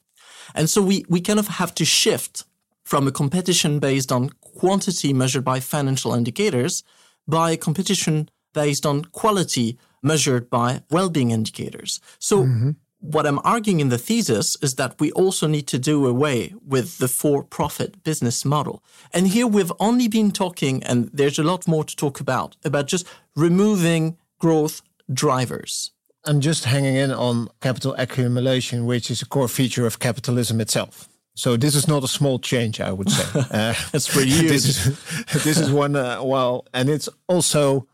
And 0.55 0.71
so 0.71 0.83
we, 0.83 1.05
we 1.09 1.21
kind 1.21 1.39
of 1.39 1.49
have 1.49 1.75
to 1.77 1.85
shift 1.85 2.45
from 2.85 3.07
a 3.07 3.13
competition 3.13 3.79
based 3.79 4.11
on 4.13 4.31
quantity 4.41 5.13
measured 5.13 5.45
by 5.45 5.61
financial 5.61 6.15
indicators 6.15 6.83
by 7.27 7.53
a 7.53 7.57
competition 7.57 8.29
based 8.53 8.85
on 8.85 9.05
quality 9.05 9.79
measured 10.03 10.51
by 10.51 10.83
well-being 10.91 11.31
indicators. 11.31 12.01
So 12.19 12.45
mm-hmm 12.45 12.71
what 13.01 13.27
I'm 13.27 13.41
arguing 13.45 13.81
in 13.81 13.89
the 13.89 13.99
thesis 13.99 14.57
is 14.63 14.75
that 14.75 15.01
we 15.01 15.11
also 15.13 15.47
need 15.47 15.67
to 15.69 15.79
do 15.79 16.07
away 16.07 16.55
with 16.67 16.99
the 16.99 17.09
for 17.09 17.43
profit 17.43 18.03
business 18.05 18.45
model. 18.45 18.83
And 19.13 19.29
here 19.29 19.47
we've 19.47 19.73
only 19.81 20.07
been 20.07 20.31
talking, 20.31 20.83
and 20.85 21.11
there's 21.13 21.39
a 21.39 21.43
lot 21.43 21.67
more 21.67 21.85
to 21.85 21.97
talk 21.97 22.21
about, 22.21 22.57
about 22.65 22.87
just 22.87 23.07
removing 23.35 24.19
growth 24.39 24.83
drivers. 25.13 25.93
I'm 26.27 26.41
just 26.41 26.65
hanging 26.65 26.95
in 26.95 27.11
on 27.11 27.49
capital 27.61 27.95
accumulation, 27.97 28.85
which 28.85 29.11
is 29.11 29.23
a 29.23 29.27
core 29.27 29.49
feature 29.49 29.87
of 29.87 29.99
capitalism 29.99 30.61
itself. 30.61 31.09
So 31.35 31.57
this 31.57 31.75
is 31.75 31.89
not 31.89 32.05
a 32.05 32.09
small 32.09 32.39
change, 32.39 32.81
I 32.81 32.93
would 32.93 33.11
say. 33.11 33.25
Uh, 33.51 33.75
That's 33.93 34.13
pretty 34.13 34.31
huge. 34.31 34.49
this, 34.51 34.87
is, 34.87 35.45
this 35.45 35.59
is 35.59 35.71
one, 35.71 35.97
uh, 35.97 36.23
well, 36.23 36.67
and 36.75 36.91
it's 36.91 37.09
also 37.29 37.87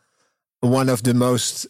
one 0.60 0.88
of 0.88 1.04
the 1.04 1.14
most 1.14 1.66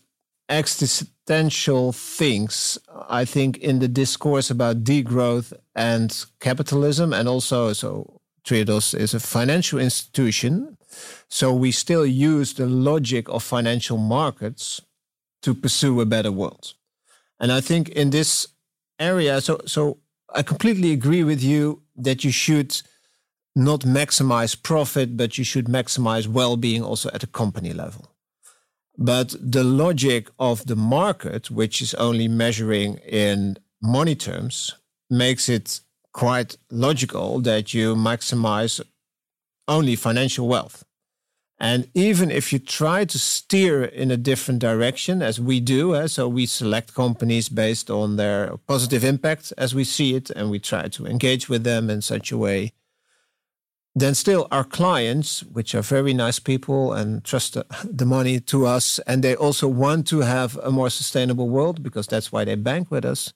existential 0.48 1.92
things, 1.92 2.78
I 3.08 3.24
think, 3.24 3.58
in 3.58 3.78
the 3.78 3.88
discourse 3.88 4.50
about 4.50 4.84
degrowth 4.84 5.52
and 5.74 6.24
capitalism, 6.40 7.12
and 7.12 7.28
also 7.28 7.72
so 7.72 8.20
Triodos 8.44 8.94
is 8.94 9.14
a 9.14 9.20
financial 9.20 9.80
institution, 9.80 10.78
so 11.28 11.52
we 11.52 11.72
still 11.72 12.06
use 12.06 12.54
the 12.54 12.66
logic 12.66 13.28
of 13.28 13.42
financial 13.42 13.98
markets 13.98 14.80
to 15.42 15.54
pursue 15.54 16.00
a 16.00 16.06
better 16.06 16.30
world. 16.30 16.74
And 17.40 17.50
I 17.52 17.60
think 17.60 17.88
in 17.88 18.10
this 18.10 18.46
area, 18.98 19.40
so 19.40 19.60
so 19.66 19.98
I 20.34 20.42
completely 20.42 20.92
agree 20.92 21.24
with 21.24 21.42
you 21.42 21.82
that 21.96 22.24
you 22.24 22.30
should 22.30 22.82
not 23.54 23.80
maximize 23.80 24.54
profit, 24.62 25.16
but 25.16 25.38
you 25.38 25.44
should 25.44 25.66
maximize 25.66 26.28
well-being 26.28 26.84
also 26.84 27.10
at 27.12 27.22
a 27.22 27.26
company 27.26 27.72
level. 27.72 28.15
But 28.98 29.34
the 29.40 29.64
logic 29.64 30.28
of 30.38 30.66
the 30.66 30.76
market, 30.76 31.50
which 31.50 31.82
is 31.82 31.94
only 31.94 32.28
measuring 32.28 32.96
in 32.98 33.58
money 33.82 34.14
terms, 34.14 34.74
makes 35.10 35.48
it 35.48 35.80
quite 36.12 36.56
logical 36.70 37.40
that 37.40 37.74
you 37.74 37.94
maximize 37.94 38.80
only 39.68 39.96
financial 39.96 40.48
wealth. 40.48 40.84
And 41.58 41.88
even 41.94 42.30
if 42.30 42.52
you 42.52 42.58
try 42.58 43.04
to 43.06 43.18
steer 43.18 43.84
in 43.84 44.10
a 44.10 44.16
different 44.16 44.60
direction, 44.60 45.22
as 45.22 45.40
we 45.40 45.58
do, 45.60 45.94
eh, 45.94 46.06
so 46.06 46.28
we 46.28 46.44
select 46.46 46.94
companies 46.94 47.48
based 47.48 47.90
on 47.90 48.16
their 48.16 48.56
positive 48.66 49.04
impact 49.04 49.52
as 49.56 49.74
we 49.74 49.84
see 49.84 50.14
it, 50.14 50.28
and 50.30 50.50
we 50.50 50.58
try 50.58 50.88
to 50.88 51.06
engage 51.06 51.48
with 51.48 51.64
them 51.64 51.88
in 51.88 52.02
such 52.02 52.30
a 52.30 52.36
way 52.36 52.72
then 53.98 54.14
still 54.14 54.46
our 54.50 54.62
clients, 54.62 55.42
which 55.44 55.74
are 55.74 55.80
very 55.80 56.12
nice 56.12 56.38
people 56.38 56.92
and 56.92 57.24
trust 57.24 57.56
the 57.82 58.04
money 58.04 58.38
to 58.40 58.66
us, 58.66 58.98
and 59.06 59.24
they 59.24 59.34
also 59.34 59.66
want 59.66 60.06
to 60.08 60.20
have 60.20 60.58
a 60.58 60.70
more 60.70 60.90
sustainable 60.90 61.48
world 61.48 61.82
because 61.82 62.06
that's 62.06 62.30
why 62.30 62.44
they 62.44 62.56
bank 62.56 62.90
with 62.90 63.06
us. 63.06 63.32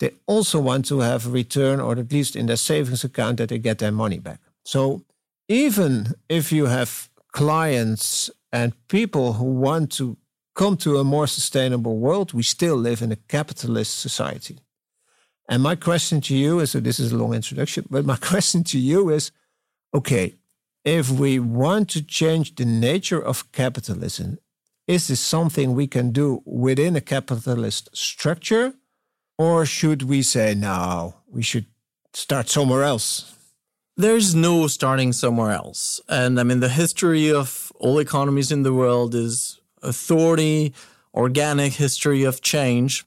They 0.00 0.10
also 0.26 0.58
want 0.60 0.86
to 0.86 1.00
have 1.00 1.26
a 1.26 1.30
return, 1.30 1.78
or 1.78 1.96
at 1.96 2.10
least 2.10 2.34
in 2.34 2.46
their 2.46 2.56
savings 2.56 3.04
account, 3.04 3.36
that 3.36 3.50
they 3.50 3.58
get 3.58 3.78
their 3.78 3.92
money 3.92 4.18
back. 4.18 4.40
So 4.64 5.04
even 5.46 6.14
if 6.28 6.50
you 6.50 6.66
have 6.66 7.08
clients 7.30 8.28
and 8.52 8.72
people 8.88 9.34
who 9.34 9.44
want 9.44 9.92
to 9.92 10.16
come 10.56 10.76
to 10.78 10.98
a 10.98 11.04
more 11.04 11.28
sustainable 11.28 11.98
world, 11.98 12.32
we 12.32 12.42
still 12.42 12.76
live 12.76 13.02
in 13.02 13.12
a 13.12 13.16
capitalist 13.28 14.00
society. 14.00 14.58
And 15.48 15.62
my 15.62 15.76
question 15.76 16.20
to 16.22 16.36
you 16.36 16.58
is 16.58 16.72
so 16.72 16.80
this 16.80 16.98
is 16.98 17.12
a 17.12 17.16
long 17.16 17.34
introduction, 17.34 17.86
but 17.88 18.04
my 18.04 18.16
question 18.32 18.64
to 18.64 18.78
you 18.80 19.08
is 19.10 19.30
okay, 19.94 20.34
if 20.84 21.10
we 21.10 21.38
want 21.38 21.88
to 21.90 22.02
change 22.02 22.54
the 22.54 22.64
nature 22.64 23.20
of 23.20 23.50
capitalism, 23.52 24.38
is 24.86 25.08
this 25.08 25.20
something 25.20 25.74
we 25.74 25.86
can 25.86 26.10
do 26.10 26.42
within 26.44 26.96
a 26.96 27.00
capitalist 27.00 27.88
structure? 27.96 28.74
Or 29.38 29.64
should 29.64 30.02
we 30.02 30.22
say, 30.22 30.54
no, 30.54 31.14
we 31.28 31.42
should 31.42 31.66
start 32.12 32.48
somewhere 32.48 32.82
else? 32.82 33.34
There's 33.96 34.34
no 34.34 34.66
starting 34.66 35.12
somewhere 35.12 35.52
else. 35.52 36.00
And 36.08 36.40
I 36.40 36.42
mean, 36.42 36.60
the 36.60 36.68
history 36.68 37.32
of 37.32 37.72
all 37.76 37.98
economies 37.98 38.50
in 38.50 38.62
the 38.62 38.72
world 38.72 39.14
is 39.14 39.60
a 39.82 39.88
authority, 39.88 40.72
organic 41.14 41.74
history 41.74 42.24
of 42.24 42.40
change. 42.40 43.04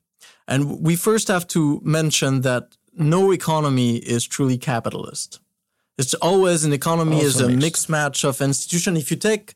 And 0.48 0.82
we 0.82 0.96
first 0.96 1.28
have 1.28 1.48
to 1.48 1.82
mention 1.84 2.42
that 2.42 2.78
no 2.94 3.32
economy 3.32 3.98
is 3.98 4.26
truly 4.26 4.58
capitalist. 4.58 5.40
It's 5.98 6.14
always 6.16 6.66
an 6.66 6.74
economy 6.74 7.18
also 7.18 7.28
is 7.28 7.42
a 7.42 7.50
mixed 7.50 7.90
match 7.90 8.24
of 8.24 8.42
institution. 8.42 8.98
If 8.98 9.12
you 9.12 9.18
take 9.18 9.56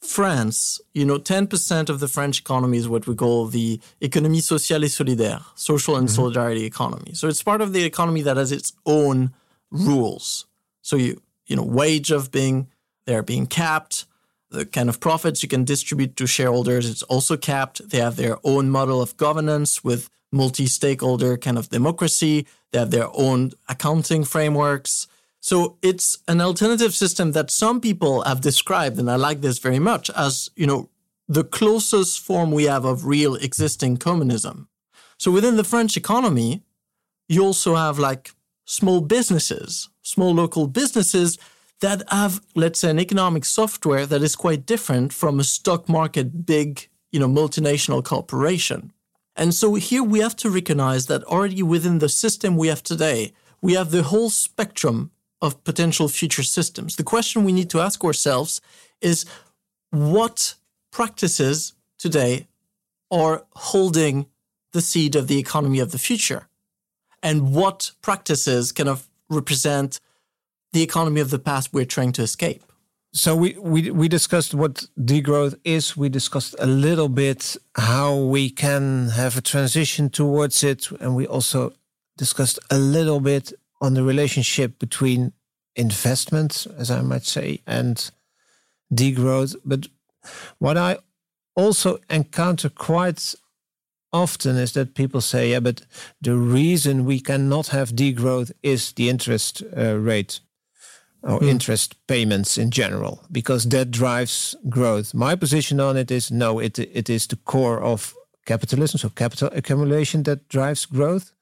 France, 0.00 0.80
you 0.92 1.04
know, 1.04 1.18
10% 1.18 1.88
of 1.88 2.00
the 2.00 2.08
French 2.08 2.40
economy 2.40 2.78
is 2.78 2.88
what 2.88 3.06
we 3.06 3.14
call 3.14 3.46
the 3.46 3.80
économie 4.00 4.42
sociale 4.42 4.84
et 4.84 4.90
solidaire, 4.90 5.42
social 5.54 5.96
and 5.96 6.06
mm-hmm. 6.06 6.14
solidarity 6.14 6.64
economy. 6.64 7.14
So 7.14 7.26
it's 7.26 7.42
part 7.42 7.60
of 7.60 7.72
the 7.72 7.84
economy 7.84 8.22
that 8.22 8.36
has 8.36 8.52
its 8.52 8.72
own 8.86 9.32
rules. 9.70 10.46
So 10.82 10.96
you, 10.96 11.20
you 11.46 11.56
know, 11.56 11.64
wage 11.64 12.10
of 12.10 12.30
being, 12.30 12.68
they're 13.06 13.22
being 13.22 13.46
capped. 13.46 14.04
The 14.50 14.64
kind 14.64 14.88
of 14.88 15.00
profits 15.00 15.42
you 15.42 15.48
can 15.48 15.64
distribute 15.64 16.16
to 16.16 16.26
shareholders, 16.26 16.88
it's 16.88 17.02
also 17.02 17.36
capped. 17.36 17.86
They 17.90 17.98
have 17.98 18.16
their 18.16 18.38
own 18.44 18.70
model 18.70 19.02
of 19.02 19.16
governance 19.16 19.82
with 19.84 20.08
multi-stakeholder 20.32 21.36
kind 21.38 21.58
of 21.58 21.70
democracy. 21.70 22.46
They 22.70 22.78
have 22.78 22.90
their 22.90 23.08
own 23.14 23.52
accounting 23.68 24.24
frameworks. 24.24 25.06
So 25.48 25.78
it's 25.80 26.18
an 26.28 26.42
alternative 26.42 26.94
system 26.94 27.32
that 27.32 27.50
some 27.50 27.80
people 27.80 28.20
have 28.24 28.42
described, 28.42 28.98
and 28.98 29.10
I 29.10 29.16
like 29.16 29.40
this 29.40 29.58
very 29.58 29.78
much, 29.78 30.10
as, 30.10 30.50
you 30.56 30.66
know, 30.66 30.90
the 31.26 31.42
closest 31.42 32.20
form 32.20 32.50
we 32.50 32.64
have 32.64 32.84
of 32.84 33.06
real 33.06 33.34
existing 33.34 33.96
communism. 33.96 34.68
So 35.16 35.30
within 35.30 35.56
the 35.56 35.64
French 35.64 35.96
economy, 35.96 36.64
you 37.30 37.42
also 37.42 37.76
have 37.76 37.98
like 37.98 38.32
small 38.66 39.00
businesses, 39.00 39.88
small 40.02 40.34
local 40.34 40.66
businesses 40.66 41.38
that 41.80 42.02
have, 42.10 42.42
let's 42.54 42.80
say, 42.80 42.90
an 42.90 43.00
economic 43.00 43.46
software 43.46 44.04
that 44.04 44.22
is 44.22 44.36
quite 44.36 44.66
different 44.66 45.14
from 45.14 45.40
a 45.40 45.44
stock 45.44 45.88
market 45.88 46.44
big, 46.44 46.90
you 47.10 47.18
know, 47.18 47.28
multinational 47.40 48.04
corporation. 48.04 48.92
And 49.34 49.54
so 49.54 49.76
here 49.76 50.02
we 50.02 50.18
have 50.18 50.36
to 50.36 50.50
recognize 50.50 51.06
that 51.06 51.24
already 51.24 51.62
within 51.62 52.00
the 52.00 52.10
system 52.10 52.58
we 52.58 52.68
have 52.68 52.82
today, 52.82 53.32
we 53.62 53.72
have 53.72 53.92
the 53.92 54.02
whole 54.02 54.28
spectrum 54.28 55.10
of 55.40 55.62
potential 55.64 56.08
future 56.08 56.42
systems. 56.42 56.96
The 56.96 57.04
question 57.04 57.44
we 57.44 57.52
need 57.52 57.70
to 57.70 57.80
ask 57.80 58.04
ourselves 58.04 58.60
is 59.00 59.24
what 59.90 60.54
practices 60.90 61.74
today 61.98 62.48
are 63.10 63.44
holding 63.54 64.26
the 64.72 64.80
seed 64.80 65.16
of 65.16 65.28
the 65.28 65.38
economy 65.38 65.80
of 65.80 65.92
the 65.92 65.98
future? 65.98 66.48
And 67.22 67.54
what 67.54 67.92
practices 68.02 68.72
kind 68.72 68.88
of 68.88 69.08
represent 69.28 70.00
the 70.72 70.82
economy 70.82 71.20
of 71.20 71.30
the 71.30 71.38
past 71.38 71.72
we're 71.72 71.84
trying 71.84 72.12
to 72.12 72.22
escape? 72.22 72.62
So 73.12 73.34
we, 73.34 73.56
we 73.58 73.90
we 73.90 74.06
discussed 74.06 74.52
what 74.54 74.84
degrowth 75.00 75.58
is. 75.64 75.96
We 75.96 76.10
discussed 76.10 76.54
a 76.58 76.66
little 76.66 77.08
bit 77.08 77.56
how 77.74 78.14
we 78.16 78.50
can 78.50 79.08
have 79.08 79.38
a 79.38 79.40
transition 79.40 80.10
towards 80.10 80.62
it, 80.62 80.90
and 81.00 81.16
we 81.16 81.26
also 81.26 81.72
discussed 82.18 82.58
a 82.70 82.78
little 82.78 83.20
bit 83.20 83.52
on 83.80 83.94
the 83.94 84.02
relationship 84.02 84.78
between 84.78 85.32
investment, 85.76 86.66
as 86.76 86.90
I 86.90 87.02
might 87.02 87.24
say, 87.24 87.62
and 87.66 88.10
degrowth. 88.92 89.54
But 89.64 89.88
what 90.58 90.76
I 90.76 90.98
also 91.54 91.98
encounter 92.10 92.68
quite 92.68 93.34
often 94.12 94.56
is 94.56 94.72
that 94.72 94.94
people 94.94 95.20
say, 95.20 95.50
yeah, 95.50 95.60
but 95.60 95.82
the 96.20 96.34
reason 96.34 97.04
we 97.04 97.20
cannot 97.20 97.68
have 97.68 97.90
degrowth 97.92 98.50
is 98.62 98.92
the 98.92 99.08
interest 99.08 99.62
uh, 99.76 99.96
rate 99.98 100.40
or 101.22 101.40
mm. 101.40 101.48
interest 101.48 101.94
payments 102.06 102.56
in 102.56 102.70
general, 102.70 103.24
because 103.30 103.68
that 103.68 103.90
drives 103.90 104.56
growth. 104.68 105.14
My 105.14 105.36
position 105.36 105.80
on 105.80 105.96
it 105.96 106.10
is 106.10 106.30
no, 106.30 106.58
it, 106.58 106.78
it 106.78 107.10
is 107.10 107.26
the 107.26 107.36
core 107.36 107.80
of 107.82 108.14
capitalism, 108.46 108.98
so 108.98 109.08
capital 109.10 109.50
accumulation 109.52 110.22
that 110.22 110.48
drives 110.48 110.86
growth. 110.86 111.32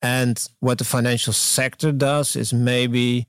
And 0.00 0.42
what 0.60 0.78
the 0.78 0.84
financial 0.84 1.32
sector 1.32 1.92
does 1.92 2.36
is 2.36 2.52
maybe 2.52 3.26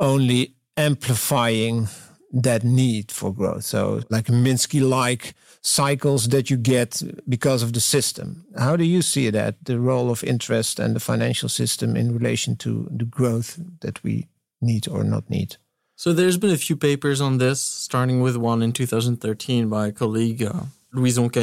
only 0.00 0.54
amplifying 0.76 1.88
that 2.32 2.64
need 2.64 3.12
for 3.12 3.32
growth. 3.32 3.64
So, 3.64 4.02
like 4.10 4.26
Minsky 4.26 4.86
like 4.86 5.34
cycles 5.62 6.28
that 6.28 6.50
you 6.50 6.56
get 6.56 7.00
because 7.28 7.62
of 7.62 7.72
the 7.72 7.80
system. 7.80 8.44
How 8.58 8.76
do 8.76 8.84
you 8.84 9.02
see 9.02 9.30
that, 9.30 9.64
the 9.64 9.78
role 9.78 10.10
of 10.10 10.24
interest 10.24 10.80
and 10.80 10.96
the 10.96 11.00
financial 11.00 11.48
system 11.48 11.96
in 11.96 12.12
relation 12.12 12.56
to 12.56 12.88
the 12.90 13.04
growth 13.04 13.58
that 13.80 14.02
we 14.02 14.26
need 14.60 14.88
or 14.88 15.04
not 15.04 15.30
need? 15.30 15.56
So, 15.94 16.12
there's 16.12 16.36
been 16.38 16.50
a 16.50 16.56
few 16.56 16.76
papers 16.76 17.20
on 17.20 17.38
this, 17.38 17.60
starting 17.60 18.20
with 18.20 18.36
one 18.36 18.62
in 18.62 18.72
2013 18.72 19.68
by 19.68 19.88
a 19.88 19.92
colleague, 19.92 20.42
uh, 20.42 20.64
Louise 20.92 21.18
Onca 21.18 21.40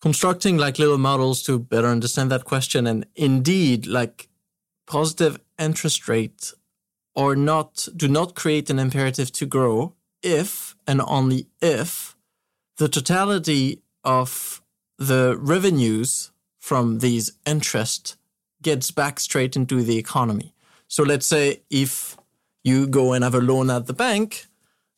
constructing 0.00 0.56
like 0.56 0.78
little 0.78 0.98
models 0.98 1.42
to 1.42 1.58
better 1.58 1.88
understand 1.88 2.30
that 2.30 2.44
question. 2.44 2.86
And 2.86 3.06
indeed, 3.14 3.86
like 3.86 4.28
positive 4.86 5.38
interest 5.58 6.08
rate 6.08 6.52
or 7.14 7.36
not 7.36 7.88
do 7.96 8.08
not 8.08 8.34
create 8.34 8.70
an 8.70 8.78
imperative 8.78 9.30
to 9.32 9.46
grow 9.46 9.94
if 10.22 10.74
and 10.86 11.00
only 11.06 11.46
if 11.60 12.16
the 12.76 12.88
totality 12.88 13.82
of 14.04 14.62
the 14.98 15.36
revenues 15.38 16.30
from 16.58 16.98
these 16.98 17.32
interest 17.46 18.16
gets 18.62 18.90
back 18.90 19.18
straight 19.20 19.56
into 19.56 19.82
the 19.82 19.96
economy. 19.96 20.54
So 20.88 21.02
let's 21.02 21.26
say 21.26 21.62
if 21.70 22.16
you 22.62 22.86
go 22.86 23.12
and 23.12 23.24
have 23.24 23.34
a 23.34 23.40
loan 23.40 23.70
at 23.70 23.86
the 23.86 23.92
bank, 23.92 24.46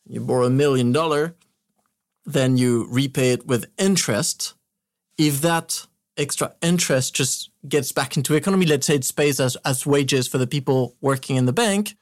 you 0.06 0.20
borrow 0.20 0.46
a 0.46 0.50
million 0.50 0.92
dollar, 0.92 1.34
then 2.24 2.56
you 2.56 2.86
repay 2.90 3.32
it 3.32 3.46
with 3.46 3.70
interest. 3.78 4.54
If 5.18 5.40
that 5.42 5.86
extra 6.16 6.54
interest 6.62 7.14
just 7.14 7.50
gets 7.68 7.92
back 7.92 8.16
into 8.16 8.34
economy, 8.34 8.66
let's 8.66 8.86
say 8.86 8.96
it 8.96 9.10
pays 9.14 9.40
as, 9.40 9.56
as 9.64 9.86
wages 9.86 10.28
for 10.28 10.38
the 10.38 10.46
people 10.46 10.96
working 11.00 11.36
in 11.36 11.46
the 11.46 11.52
bank, 11.52 11.96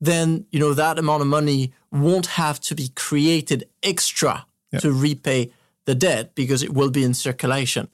then 0.00 0.46
you 0.50 0.58
know 0.58 0.74
that 0.74 0.98
amount 0.98 1.22
of 1.22 1.28
money 1.28 1.72
won't 1.90 2.26
have 2.26 2.60
to 2.60 2.74
be 2.74 2.88
created 2.88 3.68
extra 3.82 4.46
to 4.78 4.92
repay 4.92 5.52
the 5.84 5.94
debt 5.94 6.34
because 6.34 6.62
it 6.62 6.74
will 6.74 6.90
be 6.90 7.04
in 7.04 7.14
circulation. 7.14 7.88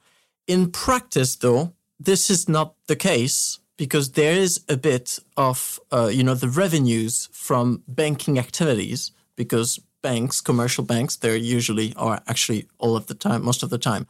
In 0.47 0.71
practice, 0.71 1.37
though, 1.37 1.75
this 1.99 2.31
is 2.31 2.49
not 2.49 2.75
the 2.87 2.97
case 2.97 3.59
because 3.77 4.13
there 4.13 4.35
is 4.35 4.65
a 4.69 4.77
bit 4.77 5.19
of, 5.37 5.81
uh, 5.93 6.11
you 6.13 6.23
know, 6.23 6.35
the 6.35 6.49
revenues 6.49 7.29
from 7.33 7.83
banking 7.87 8.39
activities 8.39 9.13
because 9.37 9.79
banks, 10.03 10.41
commercial 10.41 10.85
banks, 10.85 11.17
they 11.17 11.37
usually 11.37 11.95
are 11.97 12.23
actually 12.27 12.67
all 12.79 12.97
of 12.97 13.07
the 13.07 13.15
time, 13.15 13.45
most 13.45 13.63
of 13.63 13.71
the 13.71 13.79
time, 13.79 14.07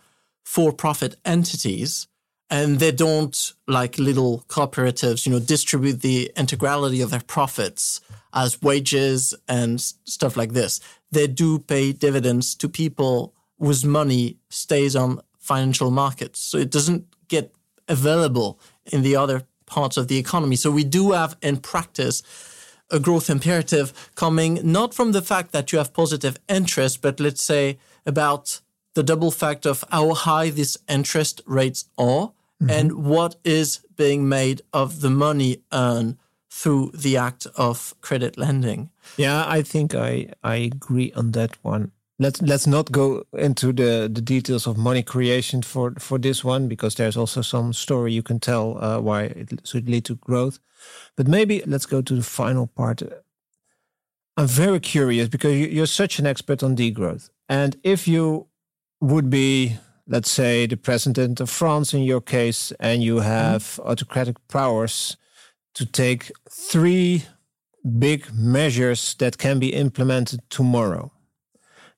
for-profit 0.52 1.14
entities 1.24 2.08
and 2.48 2.80
they 2.80 2.90
don't 2.90 3.52
like 3.68 3.98
little 3.98 4.44
cooperatives 4.48 5.24
you 5.24 5.30
know 5.32 5.38
distribute 5.38 5.98
the 6.02 6.18
integrality 6.36 7.00
of 7.04 7.10
their 7.10 7.26
profits 7.36 8.00
as 8.32 8.60
wages 8.62 9.34
and 9.48 9.80
stuff 9.80 10.36
like 10.36 10.52
this. 10.52 10.80
They 11.12 11.26
do 11.26 11.58
pay 11.58 11.92
dividends 11.92 12.54
to 12.56 12.68
people 12.68 13.34
whose 13.58 13.84
money 13.84 14.38
stays 14.48 14.96
on 14.96 15.20
financial 15.38 15.90
markets. 15.90 16.40
So 16.40 16.58
it 16.58 16.70
doesn't 16.70 17.04
get 17.28 17.54
available 17.88 18.58
in 18.86 19.02
the 19.02 19.16
other 19.16 19.42
parts 19.66 19.96
of 19.96 20.08
the 20.08 20.18
economy. 20.18 20.56
So 20.56 20.70
we 20.70 20.84
do 20.84 21.12
have 21.12 21.36
in 21.42 21.58
practice 21.58 22.22
a 22.90 22.98
growth 22.98 23.30
imperative 23.30 24.10
coming 24.16 24.58
not 24.64 24.94
from 24.94 25.12
the 25.12 25.22
fact 25.22 25.52
that 25.52 25.70
you 25.70 25.78
have 25.78 25.92
positive 25.92 26.36
interest 26.48 27.00
but 27.00 27.20
let's 27.20 27.40
say 27.40 27.78
about 28.04 28.60
the 28.94 29.02
double 29.02 29.30
fact 29.30 29.66
of 29.66 29.84
how 29.90 30.14
high 30.14 30.50
these 30.50 30.76
interest 30.88 31.40
rates 31.46 31.84
are 31.96 32.32
mm-hmm. 32.60 32.70
and 32.70 33.04
what 33.04 33.36
is 33.44 33.80
being 33.96 34.28
made 34.28 34.62
of 34.72 35.00
the 35.00 35.10
money 35.10 35.62
earned 35.72 36.16
through 36.50 36.90
the 36.92 37.16
act 37.16 37.46
of 37.56 37.94
credit 38.00 38.36
lending. 38.36 38.90
Yeah, 39.16 39.44
I 39.46 39.62
think 39.62 39.94
I 39.94 40.32
I 40.42 40.56
agree 40.56 41.12
on 41.12 41.32
that 41.32 41.56
one. 41.62 41.92
Let's 42.18 42.42
let's 42.42 42.66
not 42.66 42.92
go 42.92 43.24
into 43.32 43.72
the 43.72 44.10
the 44.12 44.20
details 44.20 44.66
of 44.66 44.76
money 44.76 45.02
creation 45.02 45.62
for 45.62 45.94
for 45.98 46.18
this 46.18 46.44
one 46.44 46.68
because 46.68 46.96
there's 46.96 47.16
also 47.16 47.42
some 47.42 47.72
story 47.72 48.12
you 48.12 48.22
can 48.22 48.40
tell 48.40 48.76
uh, 48.82 49.00
why 49.00 49.22
it 49.22 49.60
should 49.64 49.88
lead 49.88 50.04
to 50.04 50.16
growth. 50.16 50.58
But 51.16 51.28
maybe 51.28 51.62
let's 51.66 51.86
go 51.86 52.02
to 52.02 52.14
the 52.14 52.22
final 52.22 52.66
part. 52.66 53.02
I'm 54.36 54.46
very 54.46 54.80
curious 54.80 55.28
because 55.28 55.54
you're 55.56 55.86
such 55.86 56.18
an 56.18 56.26
expert 56.26 56.62
on 56.62 56.76
degrowth, 56.76 57.30
and 57.48 57.76
if 57.82 58.08
you 58.08 58.49
would 59.00 59.30
be 59.30 59.78
let's 60.10 60.30
say, 60.30 60.66
the 60.66 60.76
president 60.76 61.40
of 61.40 61.48
France 61.48 61.94
in 61.94 62.02
your 62.02 62.20
case, 62.20 62.72
and 62.80 63.02
you 63.02 63.20
have 63.20 63.62
mm. 63.62 63.86
autocratic 63.86 64.36
powers 64.48 65.16
to 65.74 65.86
take 65.86 66.32
three 66.50 67.24
big 67.98 68.26
measures 68.34 69.14
that 69.14 69.38
can 69.38 69.58
be 69.58 69.72
implemented 69.72 70.40
tomorrow 70.50 71.12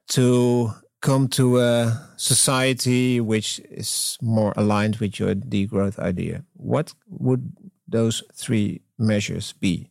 to 0.09 0.71
come 1.01 1.27
to 1.27 1.59
a 1.59 2.09
society 2.17 3.21
which 3.21 3.59
is 3.71 4.19
more 4.21 4.53
aligned 4.57 4.97
with 4.97 5.19
your 5.19 5.35
degrowth 5.35 5.99
idea. 5.99 6.45
What 6.53 6.93
would 7.09 7.57
those 7.89 8.23
three 8.35 8.83
measures 8.99 9.53
be? 9.53 9.91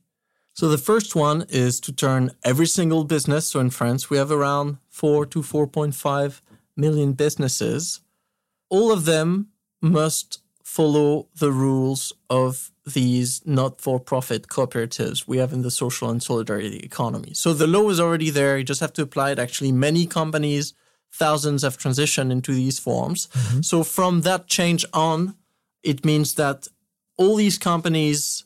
So 0.54 0.70
the 0.70 0.78
first 0.78 1.16
one 1.16 1.46
is 1.50 1.80
to 1.82 1.92
turn 1.92 2.32
every 2.46 2.68
single 2.68 3.04
business. 3.04 3.48
So 3.48 3.60
in 3.60 3.72
France, 3.72 4.10
we 4.10 4.18
have 4.18 4.32
around 4.32 4.78
4 4.90 5.26
to 5.28 5.42
4.5 5.42 6.42
million 6.76 7.14
businesses 7.14 8.02
all 8.72 8.92
of 8.92 9.06
them 9.06 9.50
must 9.82 10.42
follow 10.64 11.28
the 11.36 11.52
rules 11.52 12.14
of 12.30 12.72
these 12.86 13.42
not-for-profit 13.46 14.48
cooperatives 14.48 15.28
we 15.28 15.38
have 15.38 15.52
in 15.52 15.62
the 15.62 15.70
social 15.70 16.10
and 16.10 16.24
solidarity 16.24 16.78
economy. 16.78 17.34
So 17.34 17.54
the 17.54 17.68
law 17.68 17.90
is 17.90 18.00
already 18.00 18.30
there. 18.30 18.58
You 18.58 18.64
just 18.64 18.80
have 18.80 18.94
to 18.94 19.02
apply 19.02 19.32
it. 19.32 19.40
Actually, 19.40 19.74
many 19.74 20.06
companies, 20.06 20.74
thousands 21.12 21.64
have 21.64 21.78
transitioned 21.78 22.32
into 22.32 22.54
these 22.54 22.80
forms. 22.80 23.28
Mm-hmm. 23.28 23.62
So 23.62 23.84
from 23.84 24.22
that 24.22 24.48
change 24.48 24.86
on, 24.94 25.36
it 25.84 26.06
means 26.06 26.36
that 26.36 26.70
all 27.18 27.36
these 27.36 27.58
companies 27.58 28.46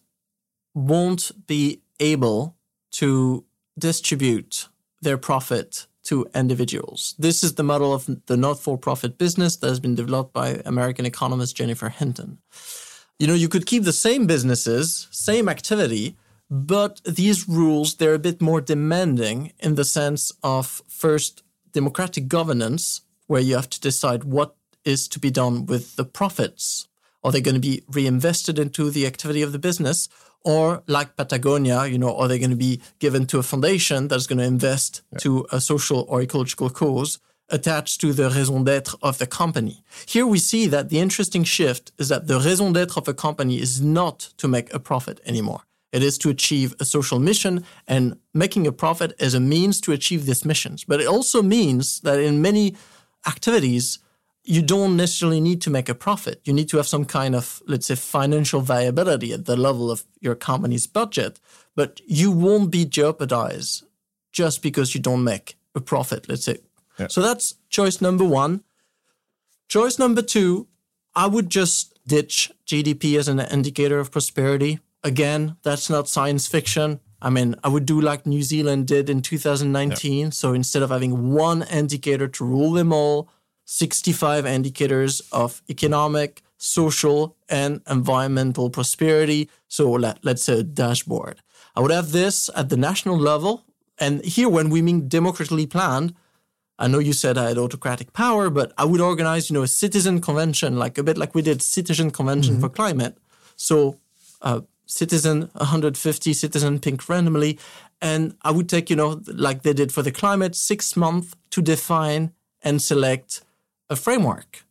won't 0.74 1.32
be 1.46 1.82
able 2.00 2.56
to 2.92 3.46
distribute 3.78 4.68
their 5.02 5.18
profit 5.18 5.86
to 6.06 6.28
individuals. 6.34 7.16
This 7.20 7.44
is 7.44 7.56
the 7.56 7.64
model 7.64 7.94
of 7.94 8.10
the 8.26 8.38
not 8.38 8.60
for 8.60 8.78
profit 8.78 9.18
business 9.18 9.58
that 9.58 9.68
has 9.68 9.80
been 9.80 9.96
developed 9.96 10.34
by 10.34 10.62
American 10.66 11.06
economist 11.06 11.58
Jennifer 11.58 11.90
Hinton. 11.90 12.40
You 13.20 13.28
know, 13.28 13.34
you 13.34 13.50
could 13.50 13.66
keep 13.66 13.84
the 13.84 13.94
same 13.94 14.28
businesses, 14.28 15.08
same 15.12 15.48
activity, 15.48 16.16
but 16.50 17.02
these 17.06 17.48
rules, 17.48 17.96
they're 17.96 18.14
a 18.14 18.20
bit 18.20 18.42
more 18.42 18.62
demanding 18.62 19.54
in 19.60 19.76
the 19.76 19.86
sense 19.86 20.32
of 20.44 20.82
first 20.88 21.44
democratic 21.72 22.28
governance, 22.28 23.02
where 23.28 23.42
you 23.42 23.56
have 23.56 23.70
to 23.70 23.82
decide 23.82 24.24
what 24.24 24.56
is 24.84 25.08
to 25.08 25.20
be 25.20 25.32
done 25.32 25.66
with 25.66 25.96
the 25.96 26.06
profits. 26.06 26.88
Are 27.24 27.32
they 27.32 27.42
going 27.42 27.56
to 27.56 27.62
be 27.62 27.84
reinvested 27.90 28.60
into 28.60 28.92
the 28.92 29.08
activity 29.08 29.42
of 29.42 29.52
the 29.52 29.60
business? 29.60 30.08
Or 30.46 30.84
like 30.88 31.18
Patagonia, 31.18 31.86
you 31.88 31.98
know, 31.98 32.16
are 32.16 32.28
they 32.28 32.40
going 32.40 32.52
to 32.52 32.56
be 32.56 32.80
given 33.00 33.26
to 33.28 33.40
a 33.40 33.44
foundation 33.44 34.08
that's 34.08 34.28
going 34.28 34.38
to 34.38 34.46
invest 34.46 35.02
yeah. 35.12 35.20
to 35.20 35.46
a 35.52 35.60
social 35.60 36.06
or 36.08 36.22
ecological 36.22 36.70
cause 36.70 37.20
attached 37.50 38.00
to 38.02 38.14
the 38.14 38.30
raison 38.30 38.64
d'être 38.64 38.96
of 39.02 39.18
the 39.18 39.28
company? 39.28 39.84
Here 40.06 40.26
we 40.26 40.40
see 40.40 40.68
that 40.68 40.90
the 40.90 41.00
interesting 41.00 41.44
shift 41.44 41.92
is 41.98 42.10
that 42.10 42.28
the 42.28 42.40
raison 42.40 42.74
d'être 42.74 42.98
of 42.98 43.08
a 43.08 43.14
company 43.14 43.60
is 43.60 43.82
not 43.82 44.34
to 44.38 44.48
make 44.48 44.74
a 44.74 44.80
profit 44.80 45.20
anymore. 45.26 45.62
It 45.92 46.04
is 46.04 46.18
to 46.20 46.30
achieve 46.30 46.76
a 46.80 46.86
social 46.86 47.20
mission, 47.20 47.64
and 47.88 48.18
making 48.34 48.68
a 48.68 48.72
profit 48.72 49.14
is 49.18 49.34
a 49.34 49.40
means 49.40 49.80
to 49.82 49.94
achieve 49.94 50.26
these 50.26 50.44
missions. 50.44 50.84
But 50.84 51.00
it 51.00 51.08
also 51.08 51.42
means 51.42 52.02
that 52.02 52.20
in 52.20 52.42
many 52.42 52.76
activities, 53.26 54.00
you 54.46 54.62
don't 54.62 54.96
necessarily 54.96 55.42
need 55.42 55.62
to 55.64 55.70
make 55.70 55.90
a 55.90 55.96
profit. 55.96 56.40
You 56.46 56.54
need 56.54 56.70
to 56.70 56.78
have 56.78 56.88
some 56.88 57.06
kind 57.06 57.36
of, 57.36 57.62
let's 57.68 57.88
say, 57.88 57.96
financial 57.96 58.62
viability 58.62 59.34
at 59.34 59.46
the 59.46 59.56
level 59.58 59.90
of 59.90 60.04
your 60.22 60.36
company's 60.36 60.88
budget, 60.88 61.40
but 61.76 62.00
you 62.06 62.32
won't 62.32 62.72
be 62.72 62.86
jeopardized 62.86 63.86
just 64.32 64.62
because 64.62 64.94
you 64.94 65.02
don't 65.02 65.24
make 65.24 65.58
a 65.74 65.82
profit, 65.82 66.30
let's 66.30 66.46
say. 66.46 66.58
Yeah. 67.00 67.08
So 67.08 67.22
that's 67.22 67.56
choice 67.70 68.02
number 68.02 68.24
one. 68.24 68.64
Choice 69.68 69.98
number 69.98 70.22
two, 70.22 70.68
I 71.16 71.28
would 71.28 71.50
just 71.50 72.00
ditch 72.08 72.52
GDP 72.68 73.18
as 73.18 73.28
an 73.28 73.40
indicator 73.40 74.00
of 74.00 74.12
prosperity. 74.12 74.80
Again, 75.04 75.58
that's 75.64 75.90
not 75.90 76.08
science 76.08 76.48
fiction. 76.48 77.00
I 77.22 77.30
mean, 77.30 77.56
I 77.64 77.70
would 77.70 77.86
do 77.86 78.00
like 78.00 78.26
New 78.26 78.44
Zealand 78.44 78.88
did 78.88 79.10
in 79.10 79.22
2019. 79.22 80.26
Yeah. 80.26 80.30
So 80.30 80.54
instead 80.54 80.84
of 80.84 80.92
having 80.92 81.34
one 81.34 81.64
indicator 81.64 82.28
to 82.28 82.46
rule 82.46 82.72
them 82.74 82.94
all, 82.94 83.30
65 83.66 84.46
indicators 84.46 85.22
of 85.32 85.62
economic, 85.70 86.42
social, 86.58 87.36
and 87.50 87.82
environmental 87.90 88.70
prosperity. 88.70 89.50
So 89.68 89.92
let, 89.92 90.24
let's 90.24 90.44
say 90.44 90.60
a 90.60 90.64
dashboard. 90.64 91.42
I 91.76 91.82
would 91.82 91.92
have 91.92 92.12
this 92.12 92.50
at 92.56 92.70
the 92.70 92.78
national 92.78 93.18
level. 93.18 93.64
And 93.98 94.24
here, 94.24 94.50
when 94.50 94.70
we 94.70 94.82
mean 94.82 95.08
democratically 95.08 95.68
planned, 95.68 96.14
I 96.78 96.88
know 96.88 97.00
you 97.00 97.14
said 97.14 97.38
I 97.38 97.50
had 97.50 97.58
autocratic 97.58 98.14
power, 98.14 98.50
but 98.50 98.74
I 98.78 98.86
would 98.86 99.02
organize, 99.02 99.50
you 99.50 99.54
know, 99.54 99.64
a 99.64 99.68
citizen 99.68 100.20
convention, 100.20 100.78
like 100.78 100.98
a 100.98 101.04
bit 101.04 101.18
like 101.18 101.34
we 101.34 101.42
did 101.42 101.62
citizen 101.62 102.12
convention 102.12 102.56
mm-hmm. 102.56 102.64
for 102.64 102.70
climate. 102.70 103.18
So, 103.56 103.98
uh, 104.42 104.62
citizen 104.86 105.50
150 105.54 106.34
citizen 106.34 106.80
picked 106.80 107.08
randomly, 107.08 107.58
and 108.02 108.36
I 108.42 108.52
would 108.52 108.68
take, 108.68 108.90
you 108.90 108.96
know, 108.98 109.22
like 109.28 109.64
they 109.64 109.74
did 109.74 109.94
for 109.94 110.02
the 110.02 110.12
climate, 110.12 110.56
six 110.56 110.98
months 110.98 111.34
to 111.52 111.62
define 111.62 112.34
and 112.62 112.82
select 112.82 113.45
a 113.90 113.96
framework, 113.96 114.66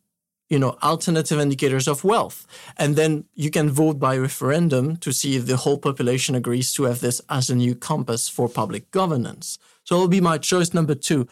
you 0.49 0.59
know, 0.59 0.77
alternative 0.83 1.39
indicators 1.39 1.87
of 1.87 2.03
wealth. 2.03 2.45
And 2.77 2.95
then 2.95 3.25
you 3.33 3.49
can 3.49 3.69
vote 3.69 3.99
by 3.99 4.15
referendum 4.15 4.97
to 4.97 5.11
see 5.11 5.35
if 5.35 5.45
the 5.45 5.57
whole 5.57 5.77
population 5.77 6.35
agrees 6.35 6.73
to 6.73 6.83
have 6.83 7.01
this 7.01 7.21
as 7.29 7.49
a 7.49 7.55
new 7.55 7.75
compass 7.75 8.27
for 8.27 8.47
public 8.49 8.91
governance. 8.91 9.57
So 9.83 9.95
it'll 9.95 10.07
be 10.07 10.21
my 10.21 10.37
choice 10.37 10.73
number 10.73 10.95
two. 10.95 11.27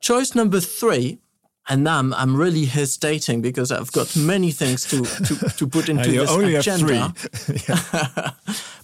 Choice 0.00 0.34
number 0.34 0.60
three, 0.60 1.18
and 1.68 1.84
now 1.84 1.98
I'm, 1.98 2.14
I'm 2.14 2.36
really 2.36 2.64
hesitating 2.64 3.42
because 3.42 3.72
I've 3.72 3.92
got 3.92 4.16
many 4.16 4.52
things 4.52 4.84
to, 4.90 5.02
to, 5.04 5.34
to 5.56 5.66
put 5.66 5.88
into 5.92 6.10
this 6.10 6.30
only 6.30 6.54
agenda. 6.54 7.14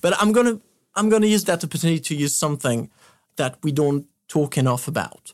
but 0.01 0.21
I'm 0.21 0.33
gonna 0.33 0.61
I'm 0.97 1.09
gonna 1.09 1.27
use 1.27 1.45
that 1.45 1.64
opportunity 1.64 2.01
to 2.01 2.14
use 2.14 2.35
something 2.35 2.90
that 3.37 3.59
we 3.62 3.73
don't 3.73 4.07
talk 4.29 4.59
enough 4.59 4.88
about. 4.88 5.34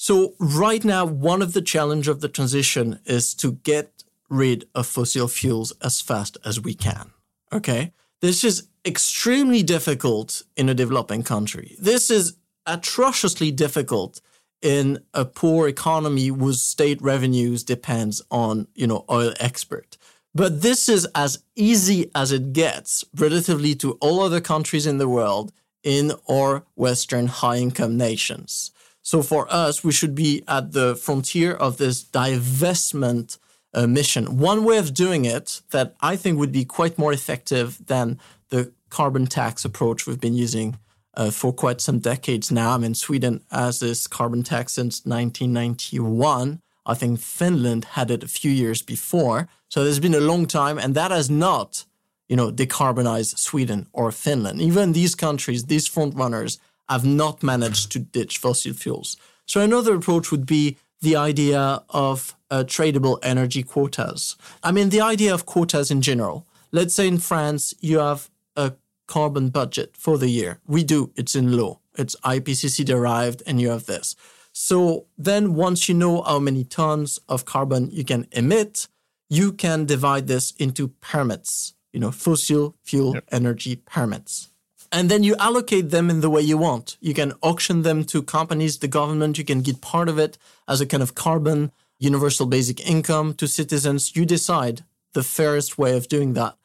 So 0.00 0.34
right 0.38 0.84
now, 0.84 1.04
one 1.04 1.42
of 1.42 1.54
the 1.54 1.60
challenge 1.60 2.06
of 2.06 2.20
the 2.20 2.28
transition 2.28 3.00
is 3.04 3.34
to 3.34 3.52
get 3.64 4.04
rid 4.30 4.68
of 4.72 4.86
fossil 4.86 5.26
fuels 5.26 5.72
as 5.82 6.00
fast 6.00 6.38
as 6.44 6.60
we 6.60 6.72
can. 6.72 7.10
Okay. 7.52 7.92
This 8.20 8.44
is 8.44 8.68
extremely 8.86 9.64
difficult 9.64 10.44
in 10.56 10.68
a 10.68 10.74
developing 10.74 11.24
country. 11.24 11.74
This 11.80 12.10
is 12.12 12.36
atrociously 12.64 13.50
difficult 13.50 14.20
in 14.62 15.00
a 15.14 15.24
poor 15.24 15.66
economy 15.66 16.28
whose 16.28 16.62
state 16.62 17.02
revenues 17.02 17.64
depends 17.64 18.22
on, 18.30 18.68
you 18.76 18.86
know, 18.86 19.04
oil 19.10 19.32
export. 19.40 19.96
But 20.32 20.62
this 20.62 20.88
is 20.88 21.08
as 21.16 21.42
easy 21.56 22.08
as 22.14 22.30
it 22.30 22.52
gets 22.52 23.04
relatively 23.16 23.74
to 23.76 23.92
all 23.94 24.20
other 24.20 24.40
countries 24.40 24.86
in 24.86 24.98
the 24.98 25.08
world 25.08 25.52
in 25.82 26.12
our 26.30 26.64
Western 26.76 27.26
high 27.26 27.56
income 27.56 27.96
nations. 27.96 28.70
So 29.10 29.22
for 29.22 29.50
us, 29.50 29.82
we 29.82 29.90
should 29.90 30.14
be 30.14 30.42
at 30.46 30.72
the 30.72 30.94
frontier 30.94 31.54
of 31.54 31.78
this 31.78 32.04
divestment 32.04 33.38
uh, 33.72 33.86
mission. 33.86 34.36
One 34.36 34.64
way 34.64 34.76
of 34.76 34.92
doing 34.92 35.24
it 35.24 35.62
that 35.70 35.94
I 36.02 36.14
think 36.14 36.38
would 36.38 36.52
be 36.52 36.66
quite 36.66 36.98
more 36.98 37.14
effective 37.14 37.80
than 37.86 38.20
the 38.50 38.70
carbon 38.90 39.26
tax 39.26 39.64
approach 39.64 40.06
we've 40.06 40.20
been 40.20 40.34
using 40.34 40.78
uh, 41.14 41.30
for 41.30 41.54
quite 41.54 41.80
some 41.80 42.00
decades 42.00 42.52
now. 42.52 42.74
I 42.74 42.76
mean, 42.76 42.92
Sweden 42.92 43.42
has 43.50 43.80
this 43.80 44.06
carbon 44.06 44.42
tax 44.42 44.74
since 44.74 45.06
1991. 45.06 46.60
I 46.84 46.94
think 46.94 47.18
Finland 47.18 47.86
had 47.96 48.10
it 48.10 48.22
a 48.22 48.28
few 48.28 48.50
years 48.50 48.82
before. 48.82 49.48
So 49.70 49.84
there's 49.84 50.00
been 50.00 50.22
a 50.22 50.30
long 50.32 50.44
time, 50.44 50.76
and 50.76 50.94
that 50.94 51.12
has 51.12 51.30
not, 51.30 51.86
you 52.28 52.36
know, 52.36 52.52
decarbonized 52.52 53.38
Sweden 53.38 53.86
or 53.94 54.12
Finland. 54.12 54.60
Even 54.60 54.92
these 54.92 55.14
countries, 55.14 55.64
these 55.64 55.88
front 55.88 56.14
runners, 56.14 56.58
have 56.88 57.04
not 57.04 57.42
managed 57.42 57.92
to 57.92 57.98
ditch 57.98 58.38
fossil 58.38 58.72
fuels. 58.72 59.16
So 59.46 59.60
another 59.60 59.94
approach 59.94 60.30
would 60.30 60.46
be 60.46 60.76
the 61.00 61.16
idea 61.16 61.82
of 61.90 62.36
uh, 62.50 62.64
tradable 62.66 63.18
energy 63.22 63.62
quotas. 63.62 64.36
I 64.62 64.72
mean, 64.72 64.88
the 64.88 65.00
idea 65.00 65.32
of 65.32 65.46
quotas 65.46 65.90
in 65.90 66.02
general. 66.02 66.46
Let's 66.72 66.94
say 66.94 67.06
in 67.06 67.18
France, 67.18 67.74
you 67.80 67.98
have 67.98 68.30
a 68.56 68.74
carbon 69.06 69.48
budget 69.48 69.96
for 69.96 70.18
the 70.18 70.28
year. 70.28 70.60
We 70.66 70.84
do, 70.84 71.12
it's 71.16 71.34
in 71.34 71.56
law, 71.56 71.80
it's 71.96 72.16
IPCC 72.16 72.84
derived, 72.84 73.42
and 73.46 73.60
you 73.60 73.70
have 73.70 73.86
this. 73.86 74.16
So 74.52 75.06
then, 75.16 75.54
once 75.54 75.88
you 75.88 75.94
know 75.94 76.22
how 76.22 76.40
many 76.40 76.64
tons 76.64 77.20
of 77.28 77.44
carbon 77.44 77.90
you 77.90 78.04
can 78.04 78.26
emit, 78.32 78.88
you 79.30 79.52
can 79.52 79.84
divide 79.84 80.26
this 80.26 80.50
into 80.58 80.88
permits, 81.00 81.74
you 81.92 82.00
know, 82.00 82.10
fossil 82.10 82.74
fuel 82.82 83.14
yep. 83.14 83.24
energy 83.30 83.76
permits 83.76 84.50
and 84.90 85.10
then 85.10 85.22
you 85.22 85.36
allocate 85.36 85.90
them 85.90 86.10
in 86.10 86.20
the 86.20 86.30
way 86.30 86.40
you 86.40 86.58
want. 86.58 86.96
You 87.00 87.14
can 87.14 87.32
auction 87.42 87.82
them 87.82 88.04
to 88.04 88.22
companies, 88.22 88.78
the 88.78 88.88
government, 88.88 89.38
you 89.38 89.44
can 89.44 89.60
get 89.60 89.80
part 89.80 90.08
of 90.08 90.18
it 90.18 90.38
as 90.66 90.80
a 90.80 90.86
kind 90.86 91.02
of 91.02 91.14
carbon 91.14 91.72
universal 91.98 92.46
basic 92.46 92.86
income 92.88 93.34
to 93.34 93.48
citizens. 93.48 94.14
You 94.14 94.24
decide 94.24 94.84
the 95.14 95.22
fairest 95.22 95.78
way 95.78 95.96
of 95.96 96.08
doing 96.08 96.34
that. 96.34 96.56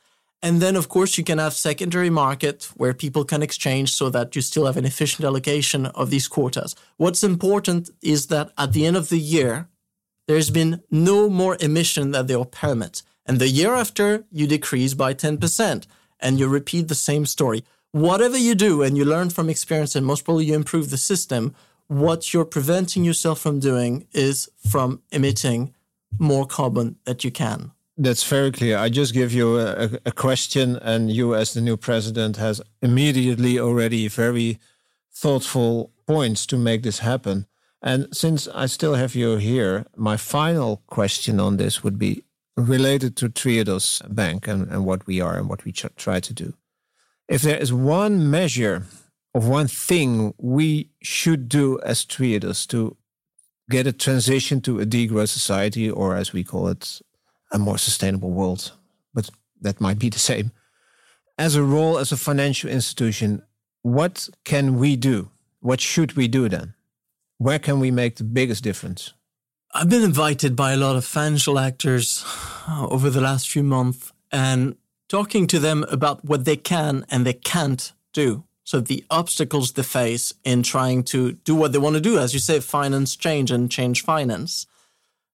And 0.42 0.62
then, 0.62 0.76
of 0.76 0.90
course, 0.90 1.18
you 1.18 1.24
can 1.24 1.38
have 1.38 1.54
secondary 1.54 2.10
market 2.10 2.70
where 2.76 2.94
people 2.94 3.24
can 3.24 3.42
exchange 3.42 3.94
so 3.94 4.10
that 4.10 4.36
you 4.36 4.42
still 4.42 4.66
have 4.66 4.76
an 4.76 4.86
efficient 4.86 5.26
allocation 5.26 5.86
of 5.86 6.10
these 6.10 6.28
quotas. 6.28 6.76
What's 6.98 7.24
important 7.24 7.90
is 8.02 8.28
that 8.28 8.52
at 8.58 8.74
the 8.74 8.86
end 8.86 8.98
of 8.98 9.08
the 9.08 9.20
year, 9.20 9.70
there's 10.28 10.50
been 10.50 10.82
no 10.92 11.30
more 11.30 11.58
emission 11.62 12.12
than 12.12 12.30
are 12.30 12.46
permits. 12.46 13.04
And 13.26 13.40
the 13.40 13.48
year 13.48 13.74
after, 13.74 14.26
you 14.32 14.46
decrease 14.48 14.94
by 14.94 15.14
10% 15.14 15.86
and 16.20 16.40
you 16.40 16.48
repeat 16.48 16.90
the 16.90 16.96
same 16.96 17.26
story 17.26 17.64
whatever 17.94 18.38
you 18.38 18.56
do 18.56 18.82
and 18.82 18.98
you 18.98 19.06
learn 19.06 19.30
from 19.30 19.50
experience 19.50 19.96
and 19.96 20.06
most 20.06 20.26
probably 20.26 20.46
you 20.46 20.56
improve 20.56 20.90
the 20.90 20.98
system, 20.98 21.56
what 21.88 22.34
you're 22.34 22.44
preventing 22.44 23.04
yourself 23.06 23.40
from 23.40 23.60
doing 23.60 24.08
is 24.12 24.50
from 24.68 25.02
emitting 25.12 25.74
more 26.20 26.46
carbon 26.46 26.98
that 27.06 27.24
you 27.24 27.32
can. 27.32 27.72
That's 27.96 28.24
very 28.24 28.52
clear. 28.52 28.78
I 28.78 28.90
just 28.90 29.14
give 29.14 29.32
you 29.32 29.60
a, 29.60 29.92
a, 30.06 30.12
question, 30.12 30.78
and 30.78 31.12
you, 31.12 31.36
as 31.36 31.54
the 31.54 31.62
new 31.62 31.78
president, 31.78 32.38
has 32.38 32.60
immediately 32.82 33.60
already 33.60 34.08
very 34.08 34.60
thoughtful 35.12 35.92
points 36.08 36.48
to 36.48 36.58
make 36.58 36.82
this 36.82 37.00
happen. 37.00 37.46
And 37.84 38.08
since 38.12 38.48
I 38.48 38.66
still 38.66 38.96
have 38.96 39.14
you 39.14 39.38
here, 39.38 39.86
my 39.96 40.18
final 40.18 40.82
question 40.88 41.40
on 41.40 41.58
this 41.58 41.84
would 41.84 42.00
be 42.00 42.24
related 42.58 43.16
to 43.18 43.30
Triodos 43.30 44.02
Bank 44.14 44.48
and, 44.48 44.68
and 44.70 44.86
what 44.86 45.06
we 45.06 45.22
are 45.22 45.38
and 45.38 45.48
what 45.48 45.64
we 45.64 45.72
try 45.72 46.20
to 46.20 46.34
do 46.34 46.54
if 47.34 47.42
there 47.42 47.58
is 47.58 47.74
one 47.74 48.30
measure 48.30 48.84
of 49.34 49.48
one 49.48 49.68
thing 49.68 50.36
we 50.38 50.92
should 51.02 51.50
do 51.50 51.80
as 51.80 52.06
Triodos 52.06 52.68
to 52.68 52.96
get 53.72 53.88
a 53.88 53.92
transition 53.92 54.62
to 54.62 54.80
a 54.80 54.86
degrowth 54.86 55.30
society, 55.30 55.90
or 55.90 56.16
as 56.16 56.32
we 56.32 56.44
call 56.44 56.68
it, 56.68 57.02
a 57.52 57.58
more 57.58 57.80
sustainable 57.80 58.30
world, 58.30 58.74
but 59.16 59.32
that 59.62 59.82
might 59.82 59.98
be 59.98 60.10
the 60.10 60.20
same. 60.20 60.52
As 61.40 61.56
a 61.56 61.64
role 61.64 61.98
as 61.98 62.12
a 62.12 62.18
financial 62.18 62.70
institution, 62.70 63.42
what 63.82 64.30
can 64.44 64.78
we 64.78 64.96
do? 64.96 65.32
What 65.60 65.82
should 65.82 66.14
we 66.14 66.28
do 66.28 66.48
then? 66.48 66.76
Where 67.40 67.58
can 67.58 67.80
we 67.80 67.90
make 67.90 68.18
the 68.18 68.24
biggest 68.24 68.64
difference? 68.64 69.14
I've 69.74 69.90
been 69.90 70.04
invited 70.04 70.56
by 70.56 70.74
a 70.74 70.78
lot 70.78 70.96
of 70.98 71.04
financial 71.04 71.58
actors 71.58 72.24
over 72.70 73.10
the 73.10 73.22
last 73.22 73.50
few 73.50 73.64
months, 73.64 74.14
and 74.32 74.76
talking 75.14 75.46
to 75.46 75.60
them 75.60 75.86
about 75.92 76.26
what 76.26 76.44
they 76.44 76.56
can 76.56 77.06
and 77.08 77.24
they 77.24 77.34
can't 77.34 77.94
do. 78.14 78.44
So 78.64 78.80
the 78.80 79.06
obstacles 79.12 79.74
they 79.74 79.84
face 79.84 80.34
in 80.44 80.64
trying 80.64 81.04
to 81.14 81.34
do 81.34 81.54
what 81.54 81.72
they 81.72 81.78
want 81.78 81.96
to 81.96 82.02
do, 82.02 82.18
as 82.18 82.34
you 82.34 82.40
say, 82.40 82.60
finance 82.60 83.16
change 83.16 83.52
and 83.52 83.70
change 83.70 84.02
finance, 84.02 84.66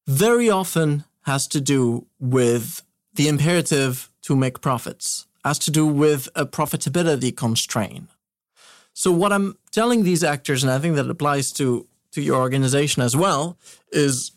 very 0.06 0.50
often 0.50 1.06
has 1.22 1.48
to 1.48 1.62
do 1.62 2.06
with 2.20 2.82
the 3.14 3.30
imperative 3.30 4.10
to 4.24 4.36
make 4.36 4.60
profits, 4.60 5.28
has 5.46 5.58
to 5.60 5.72
do 5.72 5.88
with 5.88 6.28
a 6.36 6.46
profitability 6.46 7.34
constraint. 7.34 8.10
So 8.94 9.14
what 9.14 9.32
I'm 9.32 9.58
telling 9.72 10.04
these 10.04 10.26
actors, 10.26 10.62
and 10.62 10.74
I 10.74 10.80
think 10.80 10.98
that 10.98 11.10
applies 11.10 11.54
to, 11.54 11.88
to 12.12 12.22
your 12.22 12.42
organization 12.42 13.02
as 13.02 13.16
well, 13.16 13.58
is 13.94 14.32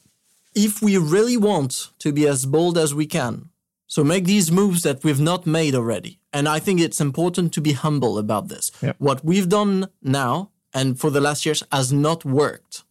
if 0.54 0.80
we 0.80 0.96
really 0.98 1.36
want 1.36 1.90
to 1.98 2.12
be 2.12 2.28
as 2.28 2.46
bold 2.46 2.78
as 2.78 2.94
we 2.94 3.06
can 3.06 3.48
so 3.92 4.02
make 4.02 4.24
these 4.24 4.50
moves 4.50 4.84
that 4.84 5.04
we've 5.04 5.20
not 5.20 5.46
made 5.46 5.74
already. 5.74 6.18
And 6.32 6.48
I 6.48 6.60
think 6.60 6.80
it's 6.80 6.98
important 6.98 7.52
to 7.52 7.60
be 7.60 7.72
humble 7.72 8.16
about 8.16 8.48
this. 8.48 8.70
Yep. 8.80 8.96
What 8.98 9.22
we've 9.22 9.50
done 9.50 9.88
now 10.00 10.50
and 10.72 10.98
for 10.98 11.10
the 11.10 11.20
last 11.20 11.44
years 11.44 11.62
has 11.70 11.92
not 11.92 12.24
worked. 12.24 12.84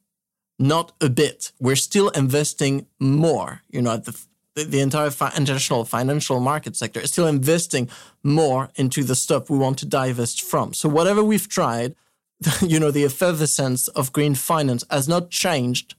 Not 0.60 0.92
a 1.02 1.10
bit. 1.10 1.54
We're 1.60 1.76
still 1.76 2.10
investing 2.10 2.86
more. 3.00 3.64
You 3.72 3.82
know, 3.82 3.98
the, 3.98 4.16
the 4.54 4.80
entire 4.80 5.10
fi- 5.10 5.34
international 5.36 5.86
financial 5.86 6.40
market 6.40 6.76
sector 6.76 7.00
is 7.00 7.12
still 7.12 7.26
investing 7.26 7.90
more 8.22 8.70
into 8.76 9.04
the 9.04 9.16
stuff 9.16 9.50
we 9.50 9.58
want 9.58 9.80
to 9.80 9.88
divest 9.88 10.44
from. 10.44 10.76
So 10.76 10.88
whatever 10.88 11.24
we've 11.24 11.50
tried, 11.50 11.96
you 12.62 12.80
know, 12.80 12.92
the 12.92 13.06
effervescence 13.06 13.88
of 13.88 14.14
green 14.14 14.36
finance 14.36 14.84
has 14.92 15.08
not 15.08 15.32
changed 15.32 15.96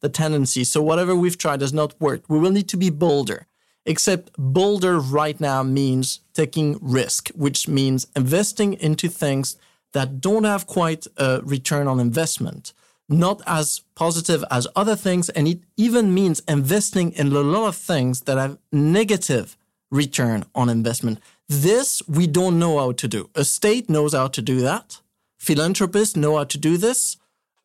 the 0.00 0.08
tendency. 0.08 0.64
So 0.64 0.80
whatever 0.80 1.14
we've 1.14 1.36
tried 1.36 1.60
has 1.60 1.74
not 1.74 2.00
worked. 2.00 2.30
We 2.30 2.38
will 2.38 2.52
need 2.52 2.70
to 2.70 2.78
be 2.78 2.88
bolder. 2.88 3.46
Except 3.88 4.32
bolder 4.36 4.98
right 4.98 5.40
now 5.40 5.62
means 5.62 6.20
taking 6.34 6.78
risk, 6.82 7.28
which 7.28 7.68
means 7.68 8.08
investing 8.16 8.74
into 8.74 9.08
things 9.08 9.56
that 9.92 10.20
don't 10.20 10.44
have 10.44 10.66
quite 10.66 11.06
a 11.16 11.40
return 11.44 11.86
on 11.86 12.00
investment, 12.00 12.72
not 13.08 13.40
as 13.46 13.82
positive 13.94 14.44
as 14.50 14.66
other 14.74 14.96
things. 14.96 15.28
And 15.30 15.46
it 15.46 15.60
even 15.76 16.12
means 16.12 16.42
investing 16.48 17.12
in 17.12 17.28
a 17.28 17.40
lot 17.40 17.68
of 17.68 17.76
things 17.76 18.22
that 18.22 18.36
have 18.36 18.58
negative 18.72 19.56
return 19.90 20.44
on 20.52 20.68
investment. 20.68 21.20
This 21.48 22.02
we 22.08 22.26
don't 22.26 22.58
know 22.58 22.78
how 22.78 22.90
to 22.92 23.06
do. 23.06 23.30
A 23.36 23.44
state 23.44 23.88
knows 23.88 24.14
how 24.14 24.26
to 24.26 24.42
do 24.42 24.60
that. 24.62 25.00
Philanthropists 25.38 26.16
know 26.16 26.36
how 26.36 26.44
to 26.44 26.58
do 26.58 26.76
this. 26.76 27.16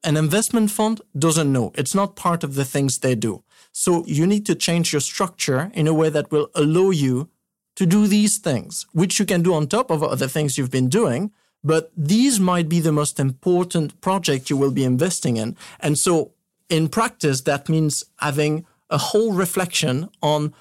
An 0.04 0.18
investment 0.18 0.70
fund 0.70 1.02
doesn't 1.18 1.52
know. 1.52 1.72
It's 1.76 1.96
not 1.96 2.16
part 2.16 2.44
of 2.44 2.54
the 2.54 2.66
things 2.66 3.00
they 3.00 3.16
do. 3.16 3.44
So 3.72 4.04
you 4.06 4.28
need 4.28 4.46
to 4.48 4.56
change 4.56 4.92
your 4.92 5.02
structure 5.02 5.72
in 5.74 5.88
a 5.88 5.94
way 5.94 6.10
that 6.10 6.32
will 6.32 6.50
allow 6.56 6.90
you 6.90 7.30
to 7.76 7.86
do 7.86 8.08
these 8.08 8.38
things, 8.38 8.86
which 8.92 9.20
you 9.20 9.26
can 9.26 9.42
do 9.42 9.54
on 9.54 9.68
top 9.68 9.90
of 9.90 10.04
other 10.04 10.28
things 10.28 10.58
you've 10.58 10.72
been 10.72 10.90
doing. 10.90 11.32
But 11.64 11.92
these 11.96 12.40
might 12.40 12.68
be 12.68 12.80
the 12.80 12.92
most 12.92 13.20
important 13.20 14.02
project 14.02 14.50
you 14.50 14.58
will 14.58 14.72
be 14.72 14.84
investing 14.84 15.38
in. 15.38 15.56
And 15.80 15.98
so 15.98 16.34
in 16.70 16.90
practice, 16.90 17.42
that 17.42 17.70
means 17.70 18.04
having 18.20 18.66
a 18.90 18.98
whole 18.98 19.34
reflection 19.34 20.10
on 20.22 20.54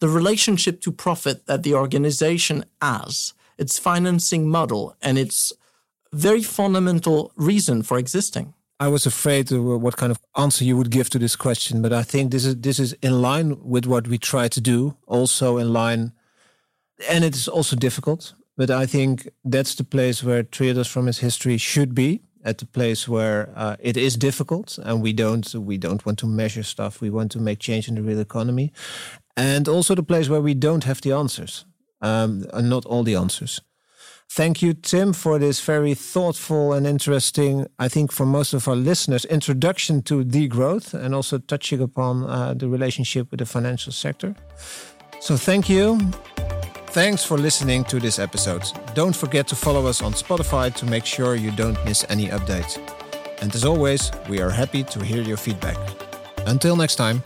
the 0.00 0.08
relationship 0.08 0.80
to 0.82 0.92
profit 0.92 1.46
that 1.46 1.62
the 1.62 1.74
organization 1.74 2.64
has, 2.82 3.32
its 3.58 3.78
financing 3.78 4.48
model, 4.48 4.96
and 5.00 5.18
its 5.18 5.52
very 6.12 6.42
fundamental 6.42 7.32
reason 7.36 7.82
for 7.82 7.98
existing. 7.98 8.54
I 8.78 8.88
was 8.88 9.06
afraid 9.06 9.50
of 9.52 9.62
what 9.64 9.96
kind 9.96 10.10
of 10.10 10.18
answer 10.36 10.64
you 10.64 10.76
would 10.76 10.90
give 10.90 11.08
to 11.10 11.18
this 11.18 11.36
question, 11.36 11.80
but 11.80 11.92
I 11.92 12.02
think 12.02 12.30
this 12.30 12.44
is 12.44 12.56
this 12.56 12.78
is 12.78 12.92
in 13.02 13.22
line 13.22 13.56
with 13.62 13.86
what 13.86 14.06
we 14.06 14.18
try 14.18 14.48
to 14.48 14.60
do, 14.60 14.96
also 15.06 15.56
in 15.56 15.72
line, 15.72 16.12
and 17.08 17.24
it 17.24 17.34
is 17.34 17.48
also 17.48 17.76
difficult. 17.76 18.34
But 18.56 18.70
I 18.70 18.86
think 18.86 19.28
that's 19.44 19.74
the 19.74 19.84
place 19.84 20.22
where 20.22 20.42
Triodos 20.42 20.88
from 20.88 21.08
its 21.08 21.18
history 21.18 21.58
should 21.58 21.94
be, 21.94 22.20
at 22.46 22.58
the 22.58 22.66
place 22.66 23.08
where 23.08 23.50
uh, 23.56 23.76
it 23.80 23.96
is 23.96 24.16
difficult, 24.16 24.78
and 24.78 25.02
we 25.02 25.12
don't 25.12 25.54
we 25.54 25.78
don't 25.78 26.06
want 26.06 26.18
to 26.18 26.26
measure 26.26 26.62
stuff. 26.62 27.00
We 27.00 27.10
want 27.10 27.32
to 27.32 27.40
make 27.40 27.58
change 27.58 27.88
in 27.88 27.94
the 27.96 28.02
real 28.02 28.20
economy, 28.20 28.72
and 29.36 29.68
also 29.68 29.94
the 29.94 30.02
place 30.02 30.28
where 30.28 30.42
we 30.42 30.54
don't 30.54 30.84
have 30.84 31.00
the 31.00 31.12
answers, 31.12 31.64
um, 32.00 32.44
and 32.52 32.68
not 32.68 32.86
all 32.86 33.02
the 33.02 33.16
answers. 33.16 33.60
Thank 34.28 34.60
you, 34.60 34.74
Tim, 34.74 35.12
for 35.12 35.38
this 35.38 35.60
very 35.60 35.94
thoughtful 35.94 36.72
and 36.72 36.86
interesting, 36.86 37.66
I 37.78 37.88
think 37.88 38.12
for 38.12 38.26
most 38.26 38.52
of 38.52 38.68
our 38.68 38.76
listeners, 38.76 39.24
introduction 39.24 40.02
to 40.02 40.24
degrowth 40.24 40.92
and 40.92 41.14
also 41.14 41.38
touching 41.38 41.80
upon 41.80 42.24
uh, 42.24 42.52
the 42.54 42.68
relationship 42.68 43.30
with 43.30 43.38
the 43.38 43.46
financial 43.46 43.92
sector. 43.92 44.34
So 45.20 45.36
thank 45.36 45.68
you. 45.68 45.98
Thanks 46.88 47.24
for 47.24 47.38
listening 47.38 47.84
to 47.84 47.98
this 48.00 48.18
episode. 48.18 48.64
Don't 48.94 49.14
forget 49.14 49.46
to 49.48 49.56
follow 49.56 49.86
us 49.86 50.02
on 50.02 50.12
Spotify 50.12 50.74
to 50.74 50.86
make 50.86 51.04
sure 51.04 51.34
you 51.34 51.50
don't 51.50 51.82
miss 51.84 52.04
any 52.08 52.28
updates. 52.28 52.78
And 53.40 53.54
as 53.54 53.64
always, 53.64 54.10
we 54.28 54.40
are 54.40 54.50
happy 54.50 54.82
to 54.84 55.04
hear 55.04 55.22
your 55.22 55.36
feedback. 55.36 55.76
Until 56.46 56.76
next 56.76 56.96
time. 56.96 57.22